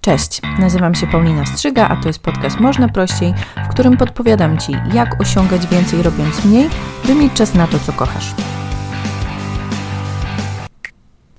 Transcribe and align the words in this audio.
Cześć, 0.00 0.40
nazywam 0.58 0.94
się 0.94 1.06
Paulina 1.06 1.46
Strzyga, 1.46 1.88
a 1.88 1.96
to 1.96 2.08
jest 2.08 2.18
podcast 2.18 2.60
Można 2.60 2.88
Prościej, 2.88 3.34
w 3.64 3.68
którym 3.68 3.96
podpowiadam 3.96 4.58
Ci, 4.58 4.72
jak 4.94 5.20
osiągać 5.20 5.66
więcej 5.66 6.02
robiąc 6.02 6.44
mniej, 6.44 6.68
by 7.04 7.14
mieć 7.14 7.32
czas 7.32 7.54
na 7.54 7.66
to, 7.66 7.78
co 7.78 7.92
kochasz. 7.92 8.34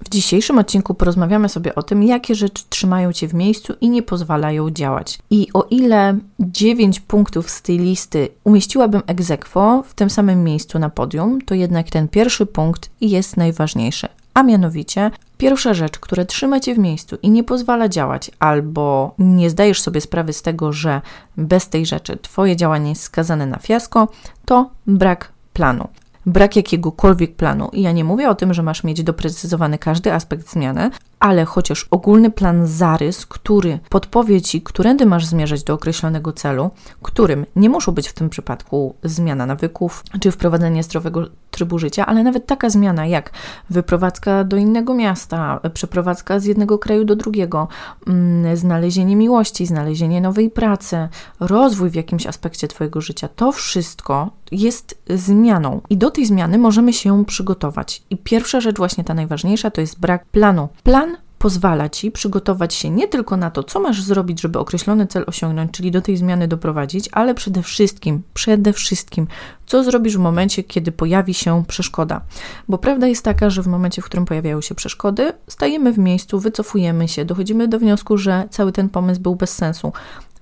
W 0.06 0.10
dzisiejszym 0.10 0.58
odcinku 0.58 0.94
porozmawiamy 0.94 1.50
sobie 1.50 1.76
o 1.76 1.84
tym, 1.84 2.04
jakie 2.04 2.36
rzeczy 2.36 2.64
trzymają 2.70 3.14
Cię 3.14 3.28
w 3.28 3.34
miejscu 3.34 3.74
i 3.82 3.90
nie 3.90 4.04
pozwalają 4.04 4.70
działać. 4.70 5.20
I 5.30 5.48
o 5.54 5.68
ile 5.70 6.18
9 6.40 7.00
punktów 7.00 7.50
z 7.50 7.62
tej 7.62 7.78
listy 7.78 8.30
umieściłabym 8.44 9.02
egzekwo 9.08 9.84
w 9.88 9.94
tym 9.94 10.10
samym 10.10 10.44
miejscu 10.44 10.80
na 10.80 10.90
podium, 10.90 11.42
to 11.42 11.56
jednak 11.56 11.90
ten 11.90 12.08
pierwszy 12.08 12.46
punkt 12.46 12.90
jest 13.02 13.38
najważniejszy, 13.38 14.08
a 14.34 14.44
mianowicie 14.44 15.12
pierwsza 15.38 15.74
rzecz, 15.74 16.00
która 16.00 16.26
trzyma 16.26 16.60
cię 16.60 16.76
w 16.76 16.80
miejscu 16.80 17.18
i 17.22 17.30
nie 17.30 17.44
pozwala 17.44 17.90
działać, 17.90 18.32
albo 18.40 19.16
nie 19.20 19.50
zdajesz 19.50 19.82
sobie 19.82 20.02
sprawy 20.02 20.34
z 20.34 20.42
tego, 20.42 20.74
że 20.74 21.02
bez 21.38 21.70
tej 21.70 21.86
rzeczy 21.86 22.18
twoje 22.18 22.56
działanie 22.56 22.90
jest 22.90 23.04
skazane 23.04 23.46
na 23.46 23.58
fiasko, 23.58 24.08
to 24.46 24.70
brak 24.88 25.32
planu 25.54 25.88
brak 26.26 26.56
jakiegokolwiek 26.56 27.36
planu. 27.36 27.70
I 27.74 27.82
ja 27.82 27.92
nie 27.92 28.04
mówię 28.04 28.30
o 28.30 28.36
tym, 28.36 28.54
że 28.54 28.64
masz 28.64 28.84
mieć 28.84 29.04
doprecyzowany 29.04 29.78
każdy 29.78 30.14
aspekt 30.14 30.52
zmiany, 30.52 30.92
ale 31.22 31.46
chociaż 31.46 31.88
ogólny 31.92 32.32
plan 32.32 32.68
zarys, 32.68 33.26
który 33.26 33.80
podpowie 33.90 34.42
ci, 34.42 34.62
którędy 34.62 35.06
masz 35.06 35.26
zmierzać 35.26 35.64
do 35.64 35.74
określonego 35.74 36.34
celu, 36.34 36.72
którym 37.02 37.46
nie 37.56 37.70
muszą 37.70 37.92
być 37.92 38.08
w 38.08 38.14
tym 38.14 38.30
przypadku 38.30 38.96
zmiana 39.04 39.46
nawyków 39.46 40.04
czy 40.20 40.32
wprowadzenie 40.32 40.84
zdrowego 40.84 41.28
trybu 41.52 41.80
życia, 41.80 42.06
ale 42.06 42.24
nawet 42.24 42.46
taka 42.46 42.70
zmiana 42.70 43.06
jak 43.06 43.32
wyprowadzka 43.70 44.44
do 44.44 44.58
innego 44.58 44.94
miasta, 44.94 45.60
przeprowadzka 45.74 46.40
z 46.40 46.46
jednego 46.46 46.80
kraju 46.80 47.06
do 47.06 47.16
drugiego, 47.16 47.68
mm, 48.08 48.58
znalezienie 48.58 49.16
miłości, 49.16 49.66
znalezienie 49.66 50.22
nowej 50.22 50.50
pracy, 50.50 51.10
rozwój 51.40 51.90
w 51.90 51.96
jakimś 51.96 52.28
aspekcie 52.28 52.68
Twojego 52.68 53.02
życia, 53.02 53.28
to 53.36 53.52
wszystko 53.52 54.30
jest 54.52 55.02
zmianą 55.10 55.82
i 55.90 55.98
do 55.98 56.12
tej 56.12 56.26
zmiany 56.26 56.58
możemy 56.58 56.94
się 56.94 57.26
przygotować. 57.26 58.04
I 58.10 58.18
pierwsza 58.18 58.62
rzecz, 58.62 58.78
właśnie 58.78 59.04
ta 59.04 59.14
najważniejsza, 59.14 59.72
to 59.72 59.82
jest 59.82 60.00
brak 60.00 60.26
planu. 60.26 60.70
Plan 60.84 61.11
pozwala 61.42 61.90
ci 61.90 62.12
przygotować 62.12 62.74
się 62.74 62.90
nie 62.90 63.08
tylko 63.08 63.38
na 63.38 63.52
to, 63.52 63.64
co 63.64 63.80
masz 63.80 64.04
zrobić, 64.04 64.42
żeby 64.42 64.60
określony 64.60 65.08
cel 65.08 65.24
osiągnąć, 65.28 65.72
czyli 65.72 65.92
do 65.92 66.02
tej 66.02 66.18
zmiany 66.18 66.48
doprowadzić, 66.48 67.10
ale 67.12 67.36
przede 67.36 67.64
wszystkim, 67.64 68.22
przede 68.34 68.74
wszystkim, 68.74 69.28
co 69.66 69.84
zrobisz 69.84 70.18
w 70.18 70.20
momencie, 70.20 70.64
kiedy 70.64 70.92
pojawi 70.92 71.34
się 71.34 71.64
przeszkoda. 71.68 72.22
Bo 72.68 72.78
prawda 72.78 73.08
jest 73.08 73.26
taka, 73.26 73.50
że 73.50 73.64
w 73.64 73.68
momencie, 73.68 74.02
w 74.02 74.06
którym 74.06 74.26
pojawiają 74.26 74.62
się 74.62 74.76
przeszkody, 74.76 75.34
stajemy 75.48 75.94
w 75.94 75.98
miejscu, 75.98 76.40
wycofujemy 76.40 77.08
się, 77.08 77.26
dochodzimy 77.26 77.68
do 77.68 77.80
wniosku, 77.80 78.18
że 78.18 78.48
cały 78.50 78.72
ten 78.72 78.90
pomysł 78.90 79.22
był 79.22 79.36
bez 79.36 79.56
sensu. 79.56 79.94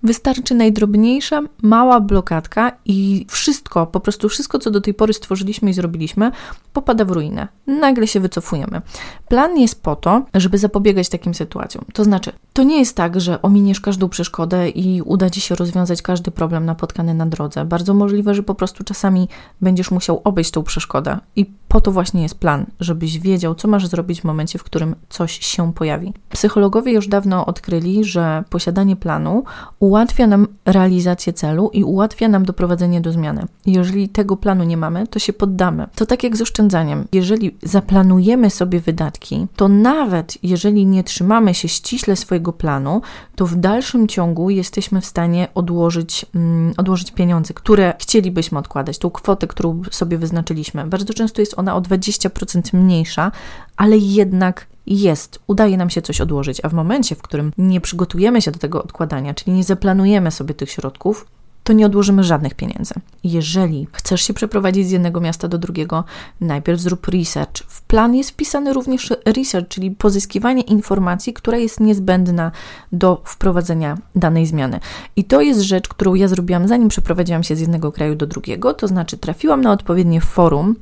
Wystarczy 0.03 0.55
najdrobniejsza, 0.55 1.41
mała 1.61 1.99
blokadka 1.99 2.71
i 2.85 3.25
wszystko, 3.29 3.87
po 3.87 3.99
prostu 3.99 4.29
wszystko, 4.29 4.59
co 4.59 4.71
do 4.71 4.81
tej 4.81 4.93
pory 4.93 5.13
stworzyliśmy 5.13 5.69
i 5.69 5.73
zrobiliśmy, 5.73 6.31
popada 6.73 7.05
w 7.05 7.11
ruinę. 7.11 7.47
Nagle 7.67 8.07
się 8.07 8.19
wycofujemy. 8.19 8.81
Plan 9.27 9.57
jest 9.57 9.83
po 9.83 9.95
to, 9.95 10.25
żeby 10.33 10.57
zapobiegać 10.57 11.09
takim 11.09 11.33
sytuacjom. 11.33 11.85
To 11.93 12.03
znaczy, 12.03 12.31
to 12.53 12.63
nie 12.63 12.79
jest 12.79 12.95
tak, 12.95 13.21
że 13.21 13.41
ominiesz 13.41 13.81
każdą 13.81 14.09
przeszkodę 14.09 14.69
i 14.69 15.01
uda 15.01 15.29
ci 15.29 15.41
się 15.41 15.55
rozwiązać 15.55 16.01
każdy 16.01 16.31
problem 16.31 16.65
napotkany 16.65 17.13
na 17.13 17.25
drodze. 17.25 17.65
Bardzo 17.65 17.93
możliwe, 17.93 18.35
że 18.35 18.43
po 18.43 18.55
prostu 18.55 18.83
czasami 18.83 19.27
będziesz 19.61 19.91
musiał 19.91 20.21
obejść 20.23 20.51
tą 20.51 20.63
przeszkodę 20.63 21.19
i 21.35 21.45
po 21.67 21.81
to 21.81 21.91
właśnie 21.91 22.21
jest 22.21 22.39
plan, 22.39 22.65
żebyś 22.79 23.19
wiedział, 23.19 23.55
co 23.55 23.67
masz 23.67 23.87
zrobić 23.87 24.21
w 24.21 24.23
momencie, 24.23 24.59
w 24.59 24.63
którym 24.63 24.95
coś 25.09 25.39
się 25.39 25.73
pojawi. 25.73 26.13
Psychologowie 26.29 26.93
już 26.93 27.07
dawno 27.07 27.45
odkryli, 27.45 28.03
że 28.03 28.43
posiadanie 28.49 28.95
planu 28.95 29.43
ułatwia 29.89 30.27
nam 30.27 30.47
realizację 30.65 31.33
celu 31.33 31.69
i 31.73 31.83
ułatwia 31.83 32.27
nam 32.27 32.45
doprowadzenie 32.45 33.01
do 33.01 33.11
zmiany. 33.11 33.45
Jeżeli 33.65 34.09
tego 34.09 34.37
planu 34.37 34.63
nie 34.63 34.77
mamy, 34.77 35.07
to 35.07 35.19
się 35.19 35.33
poddamy. 35.33 35.87
To 35.95 36.05
tak 36.05 36.23
jak 36.23 36.37
z 36.37 36.41
oszczędzaniem. 36.41 37.07
Jeżeli 37.11 37.57
zaplanujemy 37.63 38.49
sobie 38.49 38.79
wydatki, 38.79 39.47
to 39.55 39.67
nawet 39.67 40.37
jeżeli 40.43 40.85
nie 40.85 41.03
trzymamy 41.03 41.53
się 41.53 41.67
ściśle 41.67 42.15
swojego 42.15 42.53
planu, 42.53 43.01
to 43.35 43.45
w 43.45 43.55
dalszym 43.55 44.07
ciągu 44.07 44.49
jesteśmy 44.49 45.01
w 45.01 45.05
stanie 45.05 45.47
odłożyć, 45.55 46.25
mm, 46.35 46.73
odłożyć 46.77 47.11
pieniądze, 47.11 47.53
które 47.53 47.93
chcielibyśmy 47.99 48.59
odkładać, 48.59 48.97
tą 48.97 49.09
kwotę, 49.09 49.47
którą 49.47 49.81
sobie 49.91 50.17
wyznaczyliśmy. 50.17 50.85
Bardzo 50.85 51.13
często 51.13 51.41
jest 51.41 51.53
ona 51.57 51.75
o 51.75 51.81
20% 51.81 52.73
mniejsza, 52.73 53.31
ale 53.79 53.97
jednak 53.97 54.67
jest, 54.85 55.39
udaje 55.47 55.77
nam 55.77 55.89
się 55.89 56.01
coś 56.01 56.21
odłożyć, 56.21 56.61
a 56.63 56.69
w 56.69 56.73
momencie, 56.73 57.15
w 57.15 57.21
którym 57.21 57.51
nie 57.57 57.81
przygotujemy 57.81 58.41
się 58.41 58.51
do 58.51 58.59
tego 58.59 58.83
odkładania, 58.83 59.33
czyli 59.33 59.51
nie 59.51 59.63
zaplanujemy 59.63 60.31
sobie 60.31 60.55
tych 60.55 60.71
środków, 60.71 61.25
to 61.69 61.73
nie 61.73 61.85
odłożymy 61.85 62.23
żadnych 62.23 62.53
pieniędzy. 62.53 62.93
Jeżeli 63.23 63.87
chcesz 63.91 64.21
się 64.21 64.33
przeprowadzić 64.33 64.87
z 64.87 64.91
jednego 64.91 65.21
miasta 65.21 65.47
do 65.47 65.57
drugiego, 65.57 66.03
najpierw 66.41 66.79
zrób 66.79 67.07
research. 67.07 67.57
W 67.67 67.81
plan 67.81 68.15
jest 68.15 68.29
wpisany 68.29 68.73
również 68.73 69.13
research, 69.25 69.67
czyli 69.67 69.91
pozyskiwanie 69.91 70.61
informacji, 70.61 71.33
która 71.33 71.57
jest 71.57 71.79
niezbędna 71.79 72.51
do 72.91 73.21
wprowadzenia 73.25 73.97
danej 74.15 74.45
zmiany. 74.45 74.79
I 75.15 75.23
to 75.23 75.41
jest 75.41 75.61
rzecz, 75.61 75.87
którą 75.87 76.13
ja 76.13 76.27
zrobiłam 76.27 76.67
zanim 76.67 76.87
przeprowadziłam 76.87 77.43
się 77.43 77.55
z 77.55 77.59
jednego 77.59 77.91
kraju 77.91 78.15
do 78.15 78.27
drugiego, 78.27 78.73
to 78.73 78.87
znaczy 78.87 79.17
trafiłam 79.17 79.61
na 79.61 79.71
odpowiednie 79.71 80.21
forum 80.21 80.75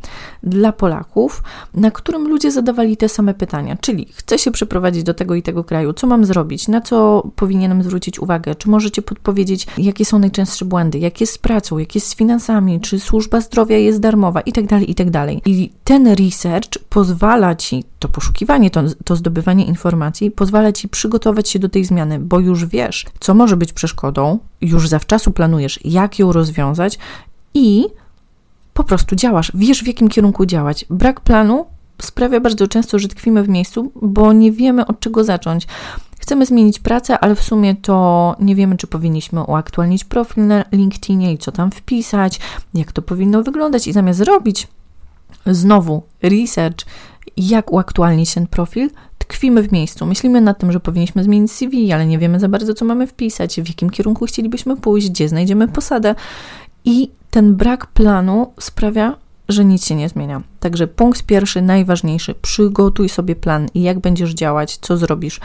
dla 0.43 0.71
Polaków, 0.71 1.43
na 1.73 1.91
którym 1.91 2.27
ludzie 2.27 2.51
zadawali 2.51 2.97
te 2.97 3.09
same 3.09 3.33
pytania, 3.33 3.77
czyli 3.81 4.07
chcę 4.13 4.39
się 4.39 4.51
przeprowadzić 4.51 5.03
do 5.03 5.13
tego 5.13 5.35
i 5.35 5.41
tego 5.41 5.63
kraju, 5.63 5.93
co 5.93 6.07
mam 6.07 6.25
zrobić, 6.25 6.67
na 6.67 6.81
co 6.81 7.27
powinienem 7.35 7.83
zwrócić 7.83 8.19
uwagę, 8.19 8.55
czy 8.55 8.69
możecie 8.69 9.01
podpowiedzieć, 9.01 9.67
jakie 9.77 10.05
są 10.05 10.19
najczęstsze 10.19 10.65
błędy, 10.65 10.76
jak 10.99 11.21
jest 11.21 11.33
z 11.33 11.37
pracą, 11.37 11.77
jak 11.77 11.95
jest 11.95 12.07
z 12.07 12.15
finansami, 12.15 12.79
czy 12.79 12.99
służba 12.99 13.41
zdrowia 13.41 13.77
jest 13.77 13.99
darmowa 13.99 14.41
i 14.41 14.51
tak 14.51 14.65
dalej, 14.67 14.91
i 14.91 14.95
tak. 14.95 15.07
I 15.45 15.71
ten 15.83 16.07
research 16.07 16.69
pozwala 16.89 17.55
ci, 17.55 17.83
to 17.99 18.07
poszukiwanie, 18.07 18.69
to, 18.69 18.83
to 19.05 19.15
zdobywanie 19.15 19.65
informacji, 19.65 20.31
pozwala 20.31 20.71
ci 20.71 20.89
przygotować 20.89 21.49
się 21.49 21.59
do 21.59 21.69
tej 21.69 21.85
zmiany, 21.85 22.19
bo 22.19 22.39
już 22.39 22.65
wiesz, 22.65 23.05
co 23.19 23.33
może 23.33 23.57
być 23.57 23.73
przeszkodą, 23.73 24.39
już 24.61 24.87
zawczasu 24.87 25.31
planujesz, 25.31 25.79
jak 25.85 26.19
ją 26.19 26.31
rozwiązać 26.31 26.99
i 27.53 27.85
po 28.73 28.83
prostu 28.83 29.15
działasz, 29.15 29.51
wiesz 29.55 29.83
w 29.83 29.87
jakim 29.87 30.09
kierunku 30.09 30.45
działać. 30.45 30.85
Brak 30.89 31.21
planu 31.21 31.65
sprawia 32.01 32.39
bardzo 32.39 32.67
często, 32.67 32.99
że 32.99 33.07
tkwimy 33.07 33.43
w 33.43 33.49
miejscu, 33.49 33.91
bo 34.01 34.33
nie 34.33 34.51
wiemy 34.51 34.87
od 34.87 34.99
czego 34.99 35.23
zacząć. 35.23 35.67
Chcemy 36.19 36.45
zmienić 36.45 36.79
pracę, 36.79 37.19
ale 37.19 37.35
w 37.35 37.43
sumie 37.43 37.75
to 37.75 38.35
nie 38.39 38.55
wiemy, 38.55 38.77
czy 38.77 38.87
powinniśmy 38.87 39.43
uaktualnić 39.43 40.03
profil 40.03 40.47
na 40.47 40.63
LinkedInie 40.71 41.33
i 41.33 41.37
co 41.37 41.51
tam 41.51 41.71
wpisać, 41.71 42.39
jak 42.73 42.91
to 42.91 43.01
powinno 43.01 43.43
wyglądać. 43.43 43.87
I 43.87 43.93
zamiast 43.93 44.19
zrobić 44.19 44.67
znowu 45.45 46.03
research, 46.21 46.85
jak 47.37 47.71
uaktualnić 47.71 48.33
ten 48.33 48.47
profil, 48.47 48.89
tkwimy 49.17 49.63
w 49.63 49.71
miejscu. 49.71 50.05
Myślimy 50.05 50.41
nad 50.41 50.59
tym, 50.59 50.71
że 50.71 50.79
powinniśmy 50.79 51.23
zmienić 51.23 51.51
CV, 51.51 51.93
ale 51.93 52.05
nie 52.05 52.19
wiemy 52.19 52.39
za 52.39 52.49
bardzo, 52.49 52.73
co 52.73 52.85
mamy 52.85 53.07
wpisać, 53.07 53.61
w 53.61 53.67
jakim 53.67 53.89
kierunku 53.89 54.25
chcielibyśmy 54.25 54.77
pójść, 54.77 55.09
gdzie 55.09 55.29
znajdziemy 55.29 55.67
posadę. 55.67 56.15
I 56.85 57.11
ten 57.31 57.55
brak 57.55 57.85
planu 57.85 58.53
sprawia, 58.59 59.15
że 59.49 59.65
nic 59.65 59.85
się 59.85 59.95
nie 59.95 60.09
zmienia. 60.09 60.41
Także 60.59 60.87
punkt 60.87 61.23
pierwszy, 61.23 61.61
najważniejszy, 61.61 62.35
przygotuj 62.41 63.09
sobie 63.09 63.35
plan 63.35 63.67
i 63.73 63.81
jak 63.81 63.99
będziesz 63.99 64.33
działać, 64.33 64.77
co 64.77 64.97
zrobisz. 64.97 65.39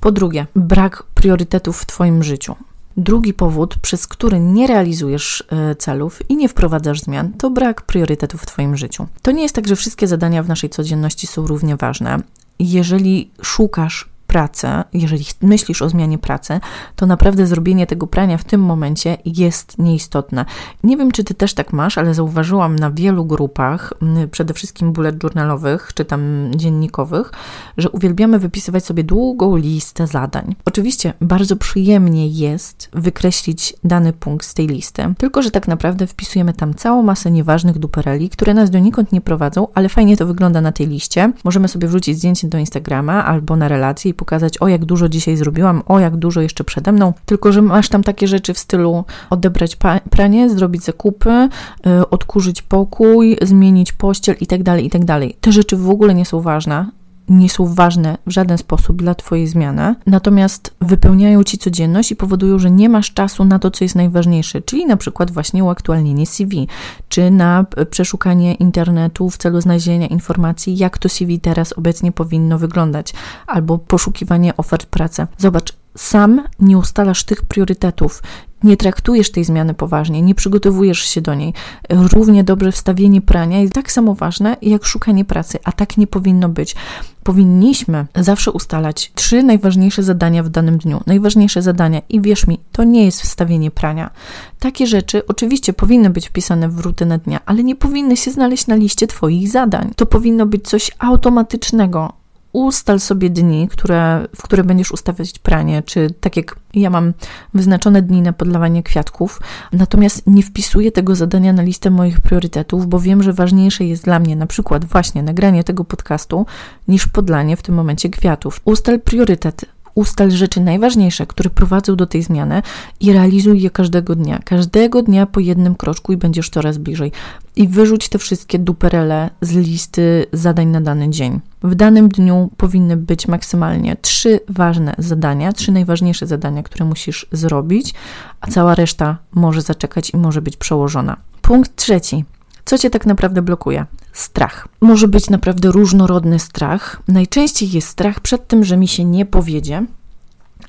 Po 0.00 0.12
drugie, 0.12 0.46
brak 0.54 1.02
priorytetów 1.14 1.78
w 1.80 1.86
Twoim 1.86 2.22
życiu. 2.22 2.56
Drugi 2.96 3.34
powód, 3.34 3.78
przez 3.82 4.06
który 4.06 4.40
nie 4.40 4.66
realizujesz 4.66 5.44
e, 5.50 5.74
celów 5.74 6.30
i 6.30 6.36
nie 6.36 6.48
wprowadzasz 6.48 7.00
zmian, 7.00 7.32
to 7.32 7.50
brak 7.50 7.82
priorytetów 7.82 8.42
w 8.42 8.46
Twoim 8.46 8.76
życiu. 8.76 9.06
To 9.22 9.30
nie 9.30 9.42
jest 9.42 9.54
tak, 9.54 9.68
że 9.68 9.76
wszystkie 9.76 10.06
zadania 10.06 10.42
w 10.42 10.48
naszej 10.48 10.70
codzienności 10.70 11.26
są 11.26 11.46
równie 11.46 11.76
ważne. 11.76 12.18
Jeżeli 12.58 13.30
szukasz 13.42 14.08
pracę, 14.28 14.84
jeżeli 14.92 15.24
myślisz 15.42 15.82
o 15.82 15.88
zmianie 15.88 16.18
pracy, 16.18 16.60
to 16.96 17.06
naprawdę 17.06 17.46
zrobienie 17.46 17.86
tego 17.86 18.06
prania 18.06 18.38
w 18.38 18.44
tym 18.44 18.60
momencie 18.60 19.18
jest 19.24 19.78
nieistotne. 19.78 20.44
Nie 20.84 20.96
wiem, 20.96 21.10
czy 21.10 21.24
ty 21.24 21.34
też 21.34 21.54
tak 21.54 21.72
masz, 21.72 21.98
ale 21.98 22.14
zauważyłam 22.14 22.76
na 22.76 22.90
wielu 22.90 23.24
grupach, 23.24 23.92
przede 24.30 24.54
wszystkim 24.54 24.92
bullet 24.92 25.22
journalowych 25.22 25.90
czy 25.94 26.04
tam 26.04 26.50
dziennikowych, 26.56 27.32
że 27.76 27.90
uwielbiamy 27.90 28.38
wypisywać 28.38 28.84
sobie 28.84 29.04
długą 29.04 29.56
listę 29.56 30.06
zadań. 30.06 30.54
Oczywiście 30.64 31.12
bardzo 31.20 31.56
przyjemnie 31.56 32.28
jest 32.28 32.88
wykreślić 32.92 33.74
dany 33.84 34.12
punkt 34.12 34.46
z 34.46 34.54
tej 34.54 34.66
listy, 34.66 35.14
tylko 35.18 35.42
że 35.42 35.50
tak 35.50 35.68
naprawdę 35.68 36.06
wpisujemy 36.06 36.52
tam 36.52 36.74
całą 36.74 37.02
masę 37.02 37.30
nieważnych 37.30 37.78
dupereli, 37.78 38.30
które 38.30 38.54
nas 38.54 38.70
donikąd 38.70 39.12
nie 39.12 39.20
prowadzą, 39.20 39.68
ale 39.74 39.88
fajnie 39.88 40.16
to 40.16 40.26
wygląda 40.26 40.60
na 40.60 40.72
tej 40.72 40.86
liście. 40.86 41.32
Możemy 41.44 41.68
sobie 41.68 41.88
wrzucić 41.88 42.18
zdjęcie 42.18 42.48
do 42.48 42.58
Instagrama 42.58 43.24
albo 43.24 43.56
na 43.56 43.68
relację 43.68 44.10
i 44.10 44.14
pokazać, 44.18 44.58
o 44.58 44.68
jak 44.68 44.84
dużo 44.84 45.08
dzisiaj 45.08 45.36
zrobiłam, 45.36 45.82
o 45.86 46.00
jak 46.00 46.16
dużo 46.16 46.40
jeszcze 46.40 46.64
przede 46.64 46.92
mną, 46.92 47.12
tylko 47.26 47.52
że 47.52 47.62
masz 47.62 47.88
tam 47.88 48.02
takie 48.02 48.28
rzeczy 48.28 48.54
w 48.54 48.58
stylu 48.58 49.04
odebrać 49.30 49.76
pranie, 50.10 50.50
zrobić 50.50 50.84
zakupy, 50.84 51.48
yy, 51.86 52.10
odkurzyć 52.10 52.62
pokój, 52.62 53.36
zmienić 53.42 53.92
pościel 53.92 54.36
i 54.40 54.46
tak 54.46 54.62
dalej, 54.62 54.86
i 54.86 54.90
tak. 54.90 55.34
Te 55.40 55.52
rzeczy 55.52 55.76
w 55.76 55.90
ogóle 55.90 56.14
nie 56.14 56.24
są 56.24 56.40
ważne, 56.40 56.86
nie 57.28 57.50
są 57.50 57.74
ważne 57.74 58.18
w 58.26 58.30
żaden 58.30 58.58
sposób 58.58 58.96
dla 58.96 59.14
Twojej 59.14 59.46
zmiany, 59.46 59.94
natomiast 60.06 60.74
wypełniają 60.80 61.44
Ci 61.44 61.58
codzienność 61.58 62.10
i 62.10 62.16
powodują, 62.16 62.58
że 62.58 62.70
nie 62.70 62.88
masz 62.88 63.12
czasu 63.12 63.44
na 63.44 63.58
to, 63.58 63.70
co 63.70 63.84
jest 63.84 63.94
najważniejsze, 63.94 64.62
czyli 64.62 64.86
na 64.86 64.96
przykład 64.96 65.30
właśnie 65.30 65.64
uaktualnienie 65.64 66.26
CV, 66.26 66.68
czy 67.08 67.30
na 67.30 67.64
przeszukanie 67.90 68.54
internetu 68.54 69.30
w 69.30 69.36
celu 69.36 69.60
znalezienia 69.60 70.06
informacji, 70.06 70.76
jak 70.76 70.98
to 70.98 71.08
CV 71.08 71.40
teraz 71.40 71.72
obecnie 71.72 72.12
powinno 72.12 72.58
wyglądać, 72.58 73.14
albo 73.46 73.78
poszukiwanie 73.78 74.56
ofert 74.56 74.86
pracy. 74.86 75.26
Zobacz, 75.38 75.72
sam 75.98 76.42
nie 76.60 76.78
ustalasz 76.78 77.24
tych 77.24 77.42
priorytetów, 77.42 78.22
nie 78.62 78.76
traktujesz 78.76 79.30
tej 79.30 79.44
zmiany 79.44 79.74
poważnie, 79.74 80.22
nie 80.22 80.34
przygotowujesz 80.34 80.98
się 80.98 81.20
do 81.20 81.34
niej. 81.34 81.54
Równie 81.90 82.44
dobrze 82.44 82.72
wstawienie 82.72 83.20
prania 83.20 83.60
jest 83.60 83.72
tak 83.72 83.92
samo 83.92 84.14
ważne 84.14 84.56
jak 84.62 84.84
szukanie 84.84 85.24
pracy, 85.24 85.58
a 85.64 85.72
tak 85.72 85.96
nie 85.96 86.06
powinno 86.06 86.48
być. 86.48 86.76
Powinniśmy 87.22 88.06
zawsze 88.16 88.52
ustalać 88.52 89.12
trzy 89.14 89.42
najważniejsze 89.42 90.02
zadania 90.02 90.42
w 90.42 90.48
danym 90.48 90.78
dniu. 90.78 91.00
Najważniejsze 91.06 91.62
zadania, 91.62 92.02
i 92.08 92.20
wierz 92.20 92.46
mi, 92.46 92.60
to 92.72 92.84
nie 92.84 93.04
jest 93.04 93.22
wstawienie 93.22 93.70
prania. 93.70 94.10
Takie 94.58 94.86
rzeczy 94.86 95.26
oczywiście 95.26 95.72
powinny 95.72 96.10
być 96.10 96.28
wpisane 96.28 96.68
w 96.68 96.78
rutynę 96.78 97.18
dnia, 97.18 97.40
ale 97.46 97.64
nie 97.64 97.76
powinny 97.76 98.16
się 98.16 98.30
znaleźć 98.30 98.66
na 98.66 98.74
liście 98.74 99.06
Twoich 99.06 99.48
zadań. 99.48 99.92
To 99.96 100.06
powinno 100.06 100.46
być 100.46 100.68
coś 100.68 100.90
automatycznego, 100.98 102.12
ustal 102.52 103.00
sobie 103.00 103.30
dni, 103.30 103.68
które, 103.68 104.26
w 104.36 104.42
które 104.42 104.64
będziesz 104.64 104.92
ustawiać 104.92 105.38
pranie, 105.38 105.82
czy 105.82 106.10
tak 106.20 106.36
jak 106.36 106.56
ja 106.74 106.90
mam 106.90 107.12
wyznaczone 107.54 108.02
dni 108.02 108.22
na 108.22 108.32
podlewanie 108.32 108.82
kwiatków, 108.82 109.40
natomiast 109.72 110.22
nie 110.26 110.42
wpisuję 110.42 110.92
tego 110.92 111.14
zadania 111.14 111.52
na 111.52 111.62
listę 111.62 111.90
moich 111.90 112.20
priorytetów, 112.20 112.86
bo 112.86 113.00
wiem, 113.00 113.22
że 113.22 113.32
ważniejsze 113.32 113.84
jest 113.84 114.04
dla 114.04 114.18
mnie 114.18 114.36
na 114.36 114.46
przykład 114.46 114.84
właśnie 114.84 115.22
nagranie 115.22 115.64
tego 115.64 115.84
podcastu 115.84 116.46
niż 116.88 117.06
podlanie 117.06 117.56
w 117.56 117.62
tym 117.62 117.74
momencie 117.74 118.10
kwiatów. 118.10 118.60
Ustal 118.64 119.00
priorytet 119.00 119.64
ustal 119.98 120.30
rzeczy 120.30 120.60
najważniejsze, 120.60 121.26
które 121.26 121.50
prowadzą 121.50 121.96
do 121.96 122.06
tej 122.06 122.22
zmiany 122.22 122.62
i 123.00 123.12
realizuj 123.12 123.60
je 123.60 123.70
każdego 123.70 124.14
dnia. 124.14 124.38
Każdego 124.44 125.02
dnia 125.02 125.26
po 125.26 125.40
jednym 125.40 125.74
kroczku 125.74 126.12
i 126.12 126.16
będziesz 126.16 126.50
coraz 126.50 126.78
bliżej. 126.78 127.12
I 127.56 127.68
wyrzuć 127.68 128.08
te 128.08 128.18
wszystkie 128.18 128.58
duperele 128.58 129.30
z 129.40 129.52
listy 129.52 130.26
zadań 130.32 130.68
na 130.68 130.80
dany 130.80 131.10
dzień. 131.10 131.40
W 131.62 131.74
danym 131.74 132.08
dniu 132.08 132.50
powinny 132.56 132.96
być 132.96 133.28
maksymalnie 133.28 133.96
trzy 133.96 134.40
ważne 134.48 134.94
zadania, 134.98 135.52
trzy 135.52 135.72
najważniejsze 135.72 136.26
zadania, 136.26 136.62
które 136.62 136.84
musisz 136.84 137.26
zrobić, 137.32 137.94
a 138.40 138.46
cała 138.46 138.74
reszta 138.74 139.18
może 139.32 139.62
zaczekać 139.62 140.10
i 140.10 140.16
może 140.16 140.42
być 140.42 140.56
przełożona. 140.56 141.16
Punkt 141.42 141.76
trzeci. 141.76 142.24
Co 142.64 142.78
cię 142.78 142.90
tak 142.90 143.06
naprawdę 143.06 143.42
blokuje? 143.42 143.86
Strach. 144.12 144.68
Może 144.80 145.08
być 145.08 145.30
naprawdę 145.30 145.70
różnorodny 145.70 146.38
strach. 146.38 147.02
Najczęściej 147.08 147.70
jest 147.70 147.88
strach 147.88 148.20
przed 148.20 148.48
tym, 148.48 148.64
że 148.64 148.76
mi 148.76 148.88
się 148.88 149.04
nie 149.04 149.26
powiedzie. 149.26 149.86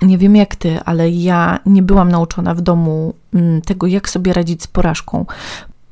Nie 0.01 0.17
wiem 0.17 0.35
jak 0.35 0.55
ty, 0.55 0.79
ale 0.85 1.09
ja 1.09 1.59
nie 1.65 1.83
byłam 1.83 2.11
nauczona 2.11 2.55
w 2.55 2.61
domu 2.61 3.13
mm, 3.33 3.61
tego, 3.61 3.87
jak 3.87 4.09
sobie 4.09 4.33
radzić 4.33 4.63
z 4.63 4.67
porażką. 4.67 5.25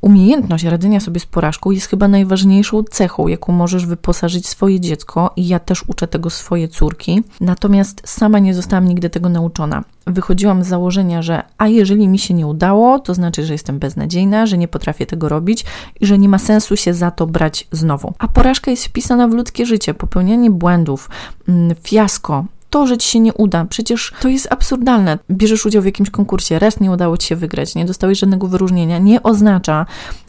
Umiejętność 0.08 0.64
radzenia 0.64 1.00
sobie 1.00 1.20
z 1.20 1.26
porażką 1.26 1.72
jest 1.72 1.88
chyba 1.88 2.08
najważniejszą 2.08 2.84
cechą, 2.84 3.28
jaką 3.28 3.54
możesz 3.54 3.86
wyposażyć 3.86 4.48
swoje 4.48 4.80
dziecko, 4.80 5.32
i 5.36 5.48
ja 5.48 5.60
też 5.60 5.84
uczę 5.88 6.08
tego 6.08 6.30
swoje 6.30 6.68
córki. 6.68 7.24
Natomiast 7.42 8.02
sama 8.06 8.40
nie 8.40 8.54
zostałam 8.54 8.88
nigdy 8.88 9.10
tego 9.10 9.30
nauczona. 9.30 9.84
Wychodziłam 10.06 10.64
z 10.64 10.68
założenia, 10.68 11.22
że 11.22 11.44
a 11.58 11.68
jeżeli 11.68 12.08
mi 12.08 12.20
się 12.20 12.34
nie 12.34 12.48
udało, 12.48 13.00
to 13.00 13.14
znaczy, 13.14 13.46
że 13.46 13.54
jestem 13.54 13.80
beznadziejna, 13.80 14.46
że 14.46 14.58
nie 14.58 14.68
potrafię 14.68 15.06
tego 15.06 15.30
robić 15.30 15.66
i 16.00 16.06
że 16.06 16.18
nie 16.18 16.30
ma 16.30 16.40
sensu 16.40 16.78
się 16.78 16.94
za 16.94 17.12
to 17.12 17.28
brać 17.28 17.68
znowu. 17.72 18.14
A 18.20 18.28
porażka 18.28 18.72
jest 18.72 18.86
wpisana 18.86 19.28
w 19.28 19.34
ludzkie 19.34 19.66
życie, 19.66 19.94
popełnianie 19.94 20.52
błędów, 20.52 21.10
mm, 21.48 21.76
fiasko, 21.84 22.46
to, 22.70 22.88
że 22.88 22.98
ci 22.98 23.10
się 23.10 23.20
nie 23.20 23.34
uda. 23.34 23.66
Przecież 23.66 24.14
to 24.22 24.28
jest 24.28 24.48
absurdalne. 24.52 25.20
Bierzesz 25.32 25.66
udział 25.66 25.82
w 25.82 25.86
jakimś 25.86 26.10
konkursie, 26.10 26.60
raz 26.60 26.80
nie 26.80 26.92
udało 26.92 27.18
ci 27.18 27.28
się 27.28 27.36
wygrać, 27.36 27.76
nie 27.76 27.86
dostałeś 27.86 28.20
żadnego 28.20 28.48
wyróżnienia, 28.48 28.98
nie 28.98 29.24
oznacza, 29.24 29.86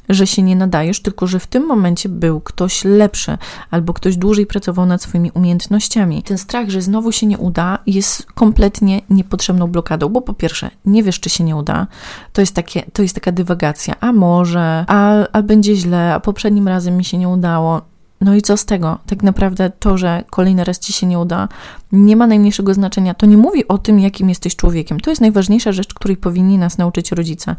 że 0.09 0.27
się 0.27 0.43
nie 0.43 0.57
nadajesz, 0.57 1.03
tylko 1.03 1.27
że 1.27 1.39
w 1.39 1.47
tym 1.47 1.67
momencie 1.67 2.09
był 2.09 2.41
ktoś 2.41 2.85
lepszy 2.85 3.39
albo 3.71 3.95
ktoś 3.95 4.17
dłużej 4.17 4.47
pracował 4.47 4.87
nad 4.87 5.03
swoimi 5.03 5.31
umiejętnościami. 5.31 6.23
Ten 6.23 6.39
strach, 6.39 6.69
że 6.69 6.83
znowu 6.83 7.13
się 7.13 7.27
nie 7.27 7.39
uda, 7.39 7.79
jest 7.87 8.27
kompletnie 8.27 9.01
niepotrzebną 9.11 9.67
blokadą, 9.67 10.09
bo 10.09 10.21
po 10.21 10.35
pierwsze, 10.35 10.71
nie 10.85 11.03
wiesz, 11.03 11.21
czy 11.21 11.31
się 11.31 11.45
nie 11.45 11.57
uda. 11.57 11.87
To 12.33 12.41
jest, 12.41 12.55
takie, 12.55 12.83
to 12.93 13.03
jest 13.03 13.15
taka 13.15 13.33
dywagacja. 13.33 13.95
A 14.01 14.13
może, 14.13 14.85
a, 14.89 15.27
a 15.33 15.43
będzie 15.43 15.77
źle, 15.77 16.15
a 16.15 16.21
poprzednim 16.21 16.69
razem 16.69 16.97
mi 16.97 17.05
się 17.05 17.19
nie 17.19 17.29
udało. 17.29 17.83
No 18.21 18.35
i 18.35 18.43
co 18.43 18.57
z 18.57 18.65
tego? 18.65 18.99
Tak 19.07 19.23
naprawdę 19.23 19.71
to, 19.79 19.99
że 19.99 20.25
kolejny 20.31 20.65
raz 20.65 20.79
ci 20.79 20.93
się 20.93 21.07
nie 21.07 21.19
uda, 21.19 21.49
nie 21.93 22.17
ma 22.17 22.27
najmniejszego 22.27 22.75
znaczenia. 22.75 23.15
To 23.15 23.27
nie 23.27 23.37
mówi 23.37 23.69
o 23.69 23.79
tym, 23.79 24.01
jakim 24.01 24.29
jesteś 24.29 24.57
człowiekiem. 24.57 25.01
To 25.01 25.11
jest 25.11 25.21
najważniejsza 25.21 25.73
rzecz, 25.73 25.95
której 25.95 26.17
powinni 26.17 26.59
nas 26.59 26.79
nauczyć 26.79 27.13
rodzice. 27.13 27.57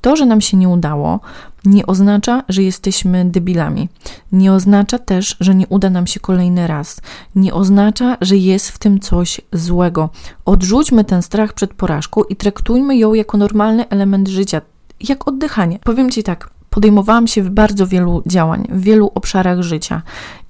To, 0.00 0.16
że 0.16 0.26
nam 0.26 0.40
się 0.40 0.56
nie 0.56 0.68
udało, 0.68 1.20
nie 1.64 1.86
oznacza, 1.86 2.42
że 2.48 2.62
jesteśmy 2.62 3.24
debilami. 3.24 3.88
Nie 4.32 4.52
oznacza 4.52 4.98
też, 4.98 5.36
że 5.40 5.54
nie 5.54 5.66
uda 5.66 5.90
nam 5.90 6.06
się 6.06 6.20
kolejny 6.20 6.66
raz. 6.66 7.00
Nie 7.34 7.54
oznacza, 7.54 8.16
że 8.20 8.36
jest 8.36 8.70
w 8.70 8.78
tym 8.78 9.00
coś 9.00 9.40
złego. 9.52 10.10
Odrzućmy 10.44 11.04
ten 11.04 11.22
strach 11.22 11.52
przed 11.52 11.74
porażką 11.74 12.22
i 12.22 12.36
traktujmy 12.36 12.96
ją 12.96 13.14
jako 13.14 13.38
normalny 13.38 13.88
element 13.88 14.28
życia, 14.28 14.60
jak 15.00 15.28
oddychanie. 15.28 15.78
Powiem 15.84 16.10
ci 16.10 16.22
tak, 16.22 16.50
podejmowałam 16.70 17.26
się 17.26 17.42
w 17.42 17.50
bardzo 17.50 17.86
wielu 17.86 18.22
działań, 18.26 18.66
w 18.70 18.80
wielu 18.80 19.10
obszarach 19.14 19.62
życia 19.62 20.02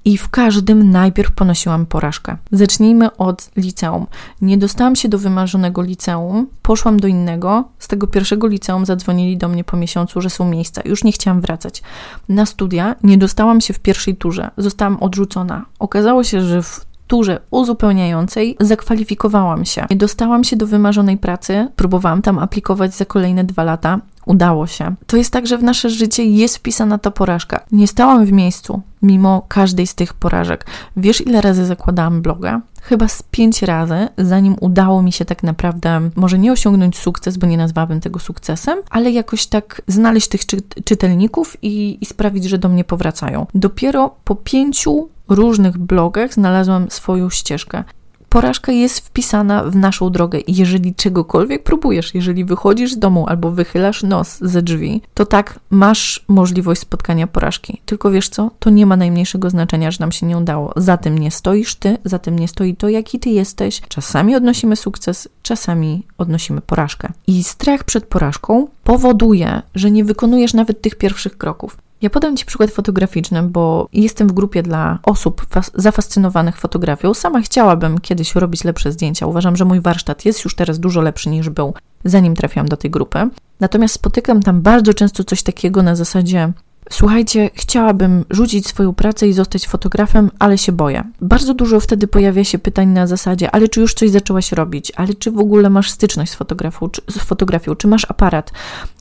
i 0.04 0.18
w 0.18 0.28
każdym 0.28 0.90
najpierw 0.90 1.32
ponosiłam 1.32 1.86
porażkę. 1.86 2.36
Zacznijmy 2.52 3.16
od 3.16 3.50
liceum. 3.56 4.06
Nie 4.40 4.58
dostałam 4.58 4.96
się 4.96 5.08
do 5.08 5.18
wymarzonego 5.18 5.82
liceum, 5.82 6.46
poszłam 6.62 7.00
do 7.00 7.08
innego. 7.08 7.64
Z 7.78 7.88
tego 7.88 8.06
pierwszego 8.06 8.46
liceum 8.46 8.86
zadzwonili 8.86 9.36
do 9.36 9.48
mnie 9.48 9.64
po 9.64 9.76
miesiącu, 9.76 10.20
że 10.20 10.30
są 10.30 10.50
miejsca. 10.50 10.82
Już 10.84 11.04
nie 11.04 11.12
chciałam 11.12 11.40
wracać. 11.40 11.82
Na 12.28 12.46
studia 12.46 12.94
nie 13.02 13.18
dostałam 13.18 13.60
się 13.60 13.74
w 13.74 13.78
pierwszej 13.78 14.16
turze, 14.16 14.50
zostałam 14.56 14.96
odrzucona. 15.02 15.64
Okazało 15.78 16.24
się, 16.24 16.40
że 16.40 16.62
w 16.62 16.87
turze 17.08 17.40
uzupełniającej 17.50 18.56
zakwalifikowałam 18.60 19.64
się. 19.64 19.86
Dostałam 19.90 20.44
się 20.44 20.56
do 20.56 20.66
wymarzonej 20.66 21.16
pracy, 21.16 21.68
próbowałam 21.76 22.22
tam 22.22 22.38
aplikować 22.38 22.94
za 22.94 23.04
kolejne 23.04 23.44
dwa 23.44 23.64
lata. 23.64 24.00
Udało 24.26 24.66
się. 24.66 24.94
To 25.06 25.16
jest 25.16 25.32
tak, 25.32 25.46
że 25.46 25.58
w 25.58 25.62
nasze 25.62 25.90
życie 25.90 26.24
jest 26.24 26.56
wpisana 26.56 26.98
ta 26.98 27.10
porażka. 27.10 27.64
Nie 27.72 27.86
stałam 27.86 28.24
w 28.24 28.32
miejscu, 28.32 28.82
mimo 29.02 29.42
każdej 29.48 29.86
z 29.86 29.94
tych 29.94 30.14
porażek. 30.14 30.66
Wiesz, 30.96 31.26
ile 31.26 31.40
razy 31.40 31.66
zakładałam 31.66 32.22
bloga? 32.22 32.60
Chyba 32.82 33.08
z 33.08 33.22
pięć 33.22 33.62
razy, 33.62 34.08
zanim 34.18 34.56
udało 34.60 35.02
mi 35.02 35.12
się 35.12 35.24
tak 35.24 35.42
naprawdę, 35.42 36.10
może 36.16 36.38
nie 36.38 36.52
osiągnąć 36.52 36.98
sukces, 36.98 37.36
bo 37.36 37.46
nie 37.46 37.56
nazwałabym 37.56 38.00
tego 38.00 38.18
sukcesem, 38.18 38.78
ale 38.90 39.10
jakoś 39.10 39.46
tak 39.46 39.82
znaleźć 39.86 40.28
tych 40.28 40.46
czy 40.46 40.56
czytelników 40.84 41.56
i, 41.62 41.98
i 42.00 42.06
sprawić, 42.06 42.44
że 42.44 42.58
do 42.58 42.68
mnie 42.68 42.84
powracają. 42.84 43.46
Dopiero 43.54 44.14
po 44.24 44.34
pięciu 44.34 45.08
różnych 45.28 45.78
blogach 45.78 46.34
znalazłam 46.34 46.90
swoją 46.90 47.30
ścieżkę. 47.30 47.84
Porażka 48.28 48.72
jest 48.72 49.00
wpisana 49.00 49.64
w 49.64 49.76
naszą 49.76 50.10
drogę 50.10 50.38
i 50.38 50.56
jeżeli 50.56 50.94
czegokolwiek 50.94 51.62
próbujesz, 51.62 52.14
jeżeli 52.14 52.44
wychodzisz 52.44 52.92
z 52.92 52.98
domu 52.98 53.26
albo 53.28 53.50
wychylasz 53.50 54.02
nos 54.02 54.38
ze 54.40 54.62
drzwi, 54.62 55.02
to 55.14 55.26
tak, 55.26 55.60
masz 55.70 56.24
możliwość 56.28 56.80
spotkania 56.80 57.26
porażki. 57.26 57.80
Tylko 57.86 58.10
wiesz 58.10 58.28
co, 58.28 58.50
to 58.58 58.70
nie 58.70 58.86
ma 58.86 58.96
najmniejszego 58.96 59.50
znaczenia, 59.50 59.90
że 59.90 59.96
nam 60.00 60.12
się 60.12 60.26
nie 60.26 60.38
udało. 60.38 60.72
Za 60.76 60.96
tym 60.96 61.18
nie 61.18 61.30
stoisz 61.30 61.74
ty, 61.74 61.98
za 62.04 62.18
tym 62.18 62.38
nie 62.38 62.48
stoi 62.48 62.76
to, 62.76 62.88
jaki 62.88 63.18
ty 63.18 63.30
jesteś. 63.30 63.80
Czasami 63.88 64.36
odnosimy 64.36 64.76
sukces, 64.76 65.28
czasami 65.42 66.02
odnosimy 66.18 66.60
porażkę. 66.60 67.12
I 67.26 67.44
strach 67.44 67.84
przed 67.84 68.06
porażką 68.06 68.68
powoduje, 68.84 69.62
że 69.74 69.90
nie 69.90 70.04
wykonujesz 70.04 70.54
nawet 70.54 70.82
tych 70.82 70.94
pierwszych 70.94 71.38
kroków. 71.38 71.76
Ja 72.02 72.10
podam 72.10 72.36
Ci 72.36 72.46
przykład 72.46 72.70
fotograficzny, 72.70 73.42
bo 73.42 73.88
jestem 73.92 74.28
w 74.28 74.32
grupie 74.32 74.62
dla 74.62 74.98
osób 75.02 75.46
zafascynowanych 75.74 76.56
fotografią. 76.56 77.14
Sama 77.14 77.40
chciałabym 77.40 77.98
kiedyś 77.98 78.34
robić 78.34 78.64
lepsze 78.64 78.92
zdjęcia. 78.92 79.26
Uważam, 79.26 79.56
że 79.56 79.64
mój 79.64 79.80
warsztat 79.80 80.24
jest 80.24 80.44
już 80.44 80.54
teraz 80.54 80.78
dużo 80.78 81.00
lepszy 81.00 81.28
niż 81.28 81.48
był, 81.48 81.74
zanim 82.04 82.36
trafiłam 82.36 82.68
do 82.68 82.76
tej 82.76 82.90
grupy. 82.90 83.18
Natomiast 83.60 83.94
spotykam 83.94 84.42
tam 84.42 84.62
bardzo 84.62 84.94
często 84.94 85.24
coś 85.24 85.42
takiego 85.42 85.82
na 85.82 85.96
zasadzie: 85.96 86.52
Słuchajcie, 86.90 87.50
chciałabym 87.54 88.24
rzucić 88.30 88.66
swoją 88.66 88.94
pracę 88.94 89.28
i 89.28 89.32
zostać 89.32 89.68
fotografem, 89.68 90.30
ale 90.38 90.58
się 90.58 90.72
boję. 90.72 91.04
Bardzo 91.20 91.54
dużo 91.54 91.80
wtedy 91.80 92.06
pojawia 92.06 92.44
się 92.44 92.58
pytań 92.58 92.88
na 92.88 93.06
zasadzie, 93.06 93.50
ale 93.50 93.68
czy 93.68 93.80
już 93.80 93.94
coś 93.94 94.10
zaczęłaś 94.10 94.52
robić, 94.52 94.92
ale 94.96 95.14
czy 95.14 95.30
w 95.30 95.38
ogóle 95.38 95.70
masz 95.70 95.90
styczność 95.90 96.32
z 96.32 96.34
fotografią, 96.34 96.88
czy, 96.88 97.02
z 97.08 97.18
fotografią, 97.18 97.74
czy 97.74 97.88
masz 97.88 98.06
aparat, 98.08 98.52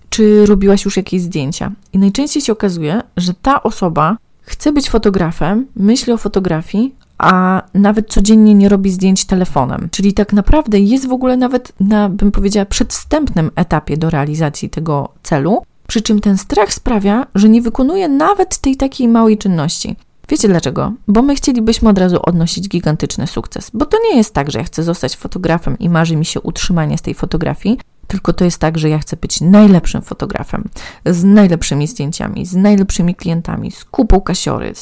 czy 0.09 0.45
robiłaś 0.45 0.85
już 0.85 0.97
jakieś 0.97 1.21
zdjęcia. 1.21 1.71
I 1.93 1.97
najczęściej 1.97 2.41
się 2.43 2.53
okazuje, 2.53 3.01
że 3.17 3.33
ta 3.33 3.63
osoba 3.63 4.17
chce 4.41 4.71
być 4.71 4.89
fotografem, 4.89 5.65
myśli 5.75 6.13
o 6.13 6.17
fotografii, 6.17 6.95
a 7.17 7.61
nawet 7.73 8.09
codziennie 8.09 8.53
nie 8.53 8.69
robi 8.69 8.91
zdjęć 8.91 9.25
telefonem. 9.25 9.87
Czyli 9.91 10.13
tak 10.13 10.33
naprawdę 10.33 10.79
jest 10.79 11.07
w 11.07 11.11
ogóle 11.11 11.37
nawet 11.37 11.73
na, 11.79 12.09
bym 12.09 12.31
powiedziała, 12.31 12.65
przedwstępnym 12.65 13.51
etapie 13.55 13.97
do 13.97 14.09
realizacji 14.09 14.69
tego 14.69 15.09
celu, 15.23 15.63
przy 15.87 16.01
czym 16.01 16.19
ten 16.19 16.37
strach 16.37 16.73
sprawia, 16.73 17.27
że 17.35 17.49
nie 17.49 17.61
wykonuje 17.61 18.07
nawet 18.07 18.57
tej 18.57 18.75
takiej 18.75 19.07
małej 19.07 19.37
czynności. 19.37 19.95
Wiecie 20.29 20.47
dlaczego? 20.47 20.93
Bo 21.07 21.21
my 21.21 21.35
chcielibyśmy 21.35 21.89
od 21.89 21.97
razu 21.97 22.19
odnosić 22.23 22.69
gigantyczny 22.69 23.27
sukces. 23.27 23.71
Bo 23.73 23.85
to 23.85 23.97
nie 24.03 24.17
jest 24.17 24.33
tak, 24.33 24.51
że 24.51 24.59
ja 24.59 24.65
chcę 24.65 24.83
zostać 24.83 25.15
fotografem 25.15 25.79
i 25.79 25.89
marzy 25.89 26.15
mi 26.15 26.25
się 26.25 26.41
utrzymanie 26.41 26.97
z 26.97 27.01
tej 27.01 27.13
fotografii, 27.13 27.79
tylko 28.07 28.33
to 28.33 28.45
jest 28.45 28.57
tak, 28.57 28.77
że 28.77 28.89
ja 28.89 28.99
chcę 28.99 29.17
być 29.17 29.41
najlepszym 29.41 30.01
fotografem, 30.01 30.69
z 31.05 31.23
najlepszymi 31.23 31.87
zdjęciami, 31.87 32.45
z 32.45 32.55
najlepszymi 32.55 33.15
klientami, 33.15 33.71
z 33.71 33.85
kupą 33.85 34.21
kasiory, 34.21 34.73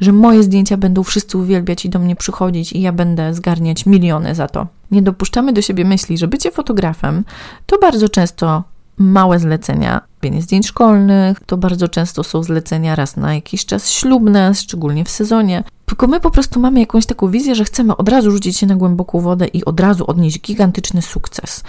że 0.00 0.12
moje 0.12 0.42
zdjęcia 0.42 0.76
będą 0.76 1.02
wszyscy 1.02 1.38
uwielbiać 1.38 1.84
i 1.84 1.88
do 1.90 1.98
mnie 1.98 2.16
przychodzić 2.16 2.72
i 2.72 2.80
ja 2.80 2.92
będę 2.92 3.34
zgarniać 3.34 3.86
miliony 3.86 4.34
za 4.34 4.48
to. 4.48 4.66
Nie 4.90 5.02
dopuszczamy 5.02 5.52
do 5.52 5.62
siebie 5.62 5.84
myśli, 5.84 6.18
że 6.18 6.28
bycie 6.28 6.50
fotografem 6.50 7.24
to 7.66 7.78
bardzo 7.78 8.08
często 8.08 8.64
małe 8.98 9.38
zlecenia, 9.38 10.00
robienie 10.24 10.42
zdjęć 10.42 10.66
szkolnych, 10.66 11.40
to 11.46 11.56
bardzo 11.56 11.88
często 11.88 12.24
są 12.24 12.42
zlecenia 12.42 12.96
raz 12.96 13.16
na 13.16 13.34
jakiś 13.34 13.66
czas 13.66 13.90
ślubne, 13.90 14.54
szczególnie 14.54 15.04
w 15.04 15.10
sezonie. 15.10 15.64
Tylko 15.86 16.06
my 16.06 16.20
po 16.20 16.30
prostu 16.30 16.60
mamy 16.60 16.80
jakąś 16.80 17.06
taką 17.06 17.30
wizję, 17.30 17.54
że 17.54 17.64
chcemy 17.64 17.96
od 17.96 18.08
razu 18.08 18.30
rzucić 18.30 18.56
się 18.56 18.66
na 18.66 18.76
głęboką 18.76 19.20
wodę 19.20 19.46
i 19.46 19.64
od 19.64 19.80
razu 19.80 20.04
odnieść 20.06 20.40
gigantyczny 20.40 21.02
sukces. 21.02 21.62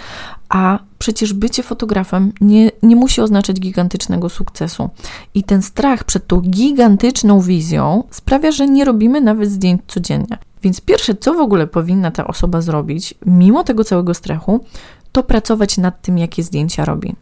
A 0.48 0.78
przecież 0.98 1.32
bycie 1.32 1.62
fotografem 1.62 2.32
nie, 2.40 2.70
nie 2.82 2.96
musi 2.96 3.20
oznaczać 3.20 3.60
gigantycznego 3.60 4.28
sukcesu. 4.28 4.90
I 5.34 5.44
ten 5.44 5.62
strach 5.62 6.04
przed 6.04 6.26
tą 6.26 6.40
gigantyczną 6.40 7.40
wizją 7.40 8.04
sprawia, 8.10 8.52
że 8.52 8.68
nie 8.68 8.84
robimy 8.84 9.20
nawet 9.20 9.50
zdjęć 9.50 9.80
codziennie. 9.88 10.38
Więc 10.62 10.80
pierwsze, 10.80 11.14
co 11.14 11.34
w 11.34 11.40
ogóle 11.40 11.66
powinna 11.66 12.10
ta 12.10 12.26
osoba 12.26 12.60
zrobić, 12.60 13.14
mimo 13.26 13.64
tego 13.64 13.84
całego 13.84 14.14
strachu, 14.14 14.64
to 15.12 15.22
pracować 15.22 15.78
nad 15.78 16.02
tym, 16.02 16.18
jakie 16.18 16.42
zdjęcia 16.42 16.84
robi. 16.84 17.14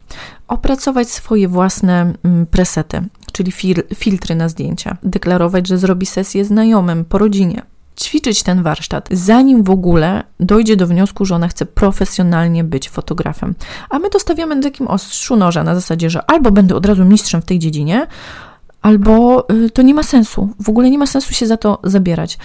Opracować 0.48 1.10
swoje 1.10 1.48
własne 1.48 2.12
mm, 2.22 2.46
presety, 2.46 3.02
czyli 3.32 3.52
fil 3.52 3.82
filtry 3.94 4.34
na 4.34 4.48
zdjęcia. 4.48 4.96
Deklarować, 5.02 5.68
że 5.68 5.78
zrobi 5.78 6.06
sesję 6.06 6.44
znajomym, 6.44 7.04
po 7.04 7.18
rodzinie. 7.18 7.62
Ćwiczyć 8.00 8.42
ten 8.42 8.62
warsztat, 8.62 9.08
zanim 9.10 9.62
w 9.62 9.70
ogóle 9.70 10.22
dojdzie 10.40 10.76
do 10.76 10.86
wniosku, 10.86 11.24
że 11.24 11.34
ona 11.34 11.48
chce 11.48 11.66
profesjonalnie 11.66 12.64
być 12.64 12.90
fotografem. 12.90 13.54
A 13.90 13.98
my 13.98 14.10
to 14.10 14.20
stawiamy 14.20 14.56
na 14.56 14.62
takim 14.62 14.88
ostrzu 14.88 15.36
noża, 15.36 15.64
na 15.64 15.74
zasadzie, 15.74 16.10
że 16.10 16.30
albo 16.30 16.50
będę 16.50 16.74
od 16.74 16.86
razu 16.86 17.04
mistrzem 17.04 17.42
w 17.42 17.44
tej 17.44 17.58
dziedzinie, 17.58 18.06
albo 18.82 19.46
y, 19.50 19.70
to 19.70 19.82
nie 19.82 19.94
ma 19.94 20.02
sensu. 20.02 20.48
W 20.60 20.68
ogóle 20.68 20.90
nie 20.90 20.98
ma 20.98 21.06
sensu 21.06 21.34
się 21.34 21.46
za 21.46 21.56
to 21.56 21.78
zabierać. 21.84 22.38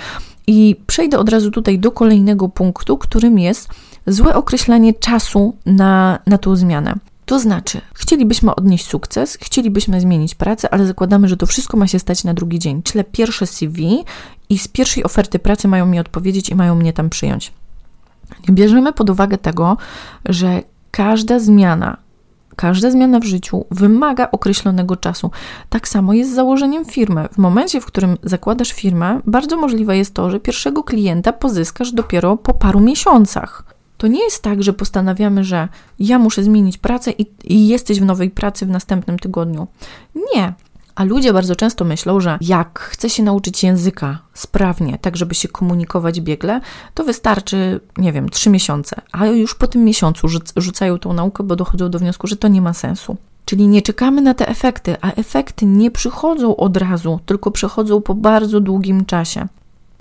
I 0.48 0.76
przejdę 0.88 1.20
od 1.20 1.30
razu 1.30 1.52
tutaj 1.52 1.80
do 1.80 1.92
kolejnego 1.92 2.50
punktu, 2.50 2.98
którym 2.98 3.40
jest 3.40 3.70
złe 4.10 4.36
określanie 4.36 4.94
czasu 4.94 5.58
na, 5.66 6.20
na 6.28 6.38
tą 6.38 6.56
zmianę. 6.56 6.96
To 7.26 7.40
znaczy, 7.40 7.82
chcielibyśmy 7.94 8.56
odnieść 8.56 8.86
sukces, 8.86 9.38
chcielibyśmy 9.42 10.02
zmienić 10.02 10.36
pracę, 10.36 10.74
ale 10.74 10.86
zakładamy, 10.86 11.28
że 11.28 11.38
to 11.38 11.46
wszystko 11.46 11.78
ma 11.78 11.88
się 11.88 12.00
stać 12.00 12.24
na 12.24 12.34
drugi 12.34 12.60
dzień. 12.60 12.84
Czyli 12.84 13.04
pierwsze 13.04 13.48
CV 13.48 14.04
i 14.50 14.58
z 14.58 14.68
pierwszej 14.68 15.04
oferty 15.04 15.40
pracy 15.40 15.68
mają 15.68 15.86
mi 15.86 16.00
odpowiedzieć 16.00 16.50
i 16.50 16.56
mają 16.56 16.76
mnie 16.76 16.94
tam 16.94 17.10
przyjąć. 17.10 17.54
Nie 18.48 18.56
bierzemy 18.56 18.94
pod 18.94 19.10
uwagę 19.10 19.38
tego, 19.38 19.78
że 20.26 20.62
każda 20.92 21.40
zmiana, 21.40 21.98
każda 22.56 22.92
zmiana 22.92 23.20
w 23.20 23.24
życiu 23.24 23.66
wymaga 23.72 24.32
określonego 24.32 24.96
czasu. 24.98 25.32
Tak 25.70 25.88
samo 25.88 26.14
jest 26.14 26.32
z 26.32 26.36
założeniem 26.36 26.86
firmy. 26.86 27.28
W 27.32 27.38
momencie, 27.38 27.82
w 27.82 27.86
którym 27.86 28.18
zakładasz 28.24 28.72
firmę, 28.72 29.22
bardzo 29.26 29.58
możliwe 29.58 29.98
jest 29.98 30.14
to, 30.14 30.32
że 30.32 30.40
pierwszego 30.40 30.84
klienta 30.84 31.34
pozyskasz 31.34 31.92
dopiero 31.92 32.38
po 32.38 32.54
paru 32.54 32.80
miesiącach. 32.80 33.79
To 34.00 34.08
nie 34.08 34.24
jest 34.24 34.44
tak, 34.44 34.64
że 34.64 34.74
postanawiamy, 34.74 35.44
że 35.44 35.68
ja 36.00 36.20
muszę 36.20 36.44
zmienić 36.44 36.78
pracę 36.78 37.12
i, 37.12 37.26
i 37.44 37.68
jesteś 37.68 38.00
w 38.00 38.06
nowej 38.06 38.30
pracy 38.30 38.66
w 38.66 38.70
następnym 38.70 39.20
tygodniu. 39.20 39.68
Nie. 40.36 40.54
A 40.96 41.04
ludzie 41.04 41.34
bardzo 41.34 41.56
często 41.56 41.86
myślą, 41.86 42.20
że 42.20 42.38
jak 42.42 42.80
chce 42.80 43.10
się 43.10 43.24
nauczyć 43.24 43.64
języka 43.64 44.20
sprawnie, 44.34 44.98
tak 45.02 45.18
żeby 45.18 45.36
się 45.36 45.48
komunikować 45.48 46.22
biegle, 46.22 46.62
to 46.94 47.04
wystarczy, 47.04 47.80
nie 47.98 48.14
wiem, 48.14 48.30
trzy 48.30 48.50
miesiące. 48.50 49.02
A 49.12 49.26
już 49.26 49.56
po 49.56 49.68
tym 49.68 49.84
miesiącu 49.84 50.28
rzucają 50.58 51.00
tą 51.00 51.14
naukę, 51.14 51.44
bo 51.44 51.56
dochodzą 51.56 51.90
do 51.90 52.00
wniosku, 52.00 52.28
że 52.28 52.36
to 52.36 52.48
nie 52.48 52.62
ma 52.62 52.74
sensu. 52.74 53.18
Czyli 53.46 53.68
nie 53.68 53.82
czekamy 53.82 54.22
na 54.22 54.34
te 54.34 54.48
efekty, 54.48 54.96
a 55.02 55.12
efekty 55.12 55.66
nie 55.66 55.92
przychodzą 55.92 56.56
od 56.56 56.78
razu, 56.78 57.20
tylko 57.26 57.52
przychodzą 57.52 58.02
po 58.02 58.16
bardzo 58.16 58.60
długim 58.60 59.06
czasie. 59.06 59.48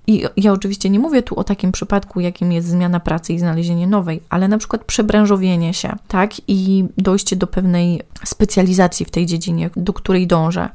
I 0.09 0.25
ja 0.37 0.53
oczywiście 0.53 0.91
nie 0.91 0.99
mówię 0.99 1.23
tu 1.23 1.39
o 1.39 1.45
takim 1.45 1.73
przypadku, 1.73 2.21
jakim 2.21 2.53
jest 2.53 2.69
zmiana 2.69 3.01
pracy 3.01 3.33
i 3.33 3.39
znalezienie 3.39 3.87
nowej, 3.87 4.21
ale 4.29 4.49
na 4.49 4.59
przykład 4.59 4.85
przebranżowienie 4.85 5.75
się, 5.75 5.97
tak, 6.09 6.31
i 6.49 6.85
dojście 6.99 7.37
do 7.37 7.47
pewnej 7.47 8.03
specjalizacji 8.25 9.07
w 9.07 9.11
tej 9.11 9.27
dziedzinie, 9.27 9.71
do 9.77 9.93
której 9.93 10.27
dążę, 10.27 10.69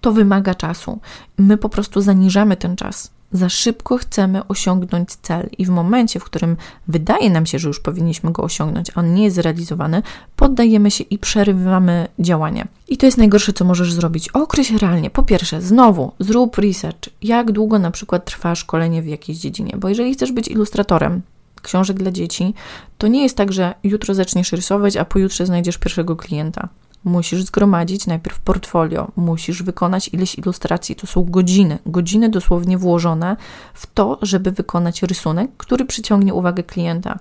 to 0.00 0.12
wymaga 0.12 0.54
czasu. 0.54 0.98
My 1.38 1.56
po 1.56 1.68
prostu 1.68 2.00
zaniżamy 2.00 2.56
ten 2.56 2.76
czas 2.76 3.10
za 3.32 3.48
szybko 3.48 3.98
chcemy 3.98 4.46
osiągnąć 4.46 5.14
cel, 5.14 5.48
i 5.58 5.66
w 5.66 5.68
momencie, 5.68 6.20
w 6.20 6.24
którym 6.24 6.56
wydaje 6.88 7.30
nam 7.30 7.46
się, 7.46 7.58
że 7.58 7.68
już 7.68 7.80
powinniśmy 7.80 8.32
go 8.32 8.42
osiągnąć, 8.42 8.90
a 8.94 9.00
on 9.00 9.14
nie 9.14 9.24
jest 9.24 9.36
zrealizowany, 9.36 10.02
poddajemy 10.36 10.90
się 10.90 11.04
i 11.04 11.18
przerywamy 11.18 12.08
działanie. 12.18 12.66
I 12.88 12.96
to 12.96 13.06
jest 13.06 13.18
najgorsze, 13.18 13.52
co 13.52 13.64
możesz 13.64 13.92
zrobić. 13.92 14.28
Określ 14.28 14.78
realnie. 14.78 15.10
Po 15.10 15.22
pierwsze, 15.22 15.62
znowu 15.62 16.12
zrób 16.18 16.58
research, 16.58 17.08
jak 17.22 17.52
długo 17.52 17.78
na 17.78 17.90
przykład 17.90 18.24
trwa 18.24 18.54
szkolenie 18.54 19.02
w 19.02 19.06
jakiejś 19.06 19.38
dziedzinie, 19.38 19.74
bo 19.78 19.88
jeżeli 19.88 20.14
chcesz 20.14 20.32
być 20.32 20.48
ilustratorem, 20.48 21.22
książek 21.62 21.96
dla 21.96 22.10
dzieci, 22.10 22.54
to 22.98 23.08
nie 23.08 23.22
jest 23.22 23.36
tak, 23.36 23.52
że 23.52 23.74
jutro 23.84 24.14
zaczniesz 24.14 24.52
rysować, 24.52 24.96
a 24.96 25.04
pojutrze 25.04 25.46
znajdziesz 25.46 25.78
pierwszego 25.78 26.16
klienta. 26.16 26.68
Musisz 27.04 27.42
zgromadzić 27.42 28.06
najpierw 28.06 28.40
portfolio, 28.40 29.08
musisz 29.16 29.62
wykonać 29.62 30.08
ileś 30.08 30.34
ilustracji. 30.34 30.96
To 30.96 31.06
są 31.06 31.24
godziny, 31.24 31.78
godziny 31.86 32.28
dosłownie 32.28 32.78
włożone 32.78 33.36
w 33.74 33.86
to, 33.86 34.18
żeby 34.22 34.52
wykonać 34.52 35.02
rysunek, 35.02 35.50
który 35.56 35.84
przyciągnie 35.84 36.34
uwagę 36.34 36.62
klienta. 36.62 37.18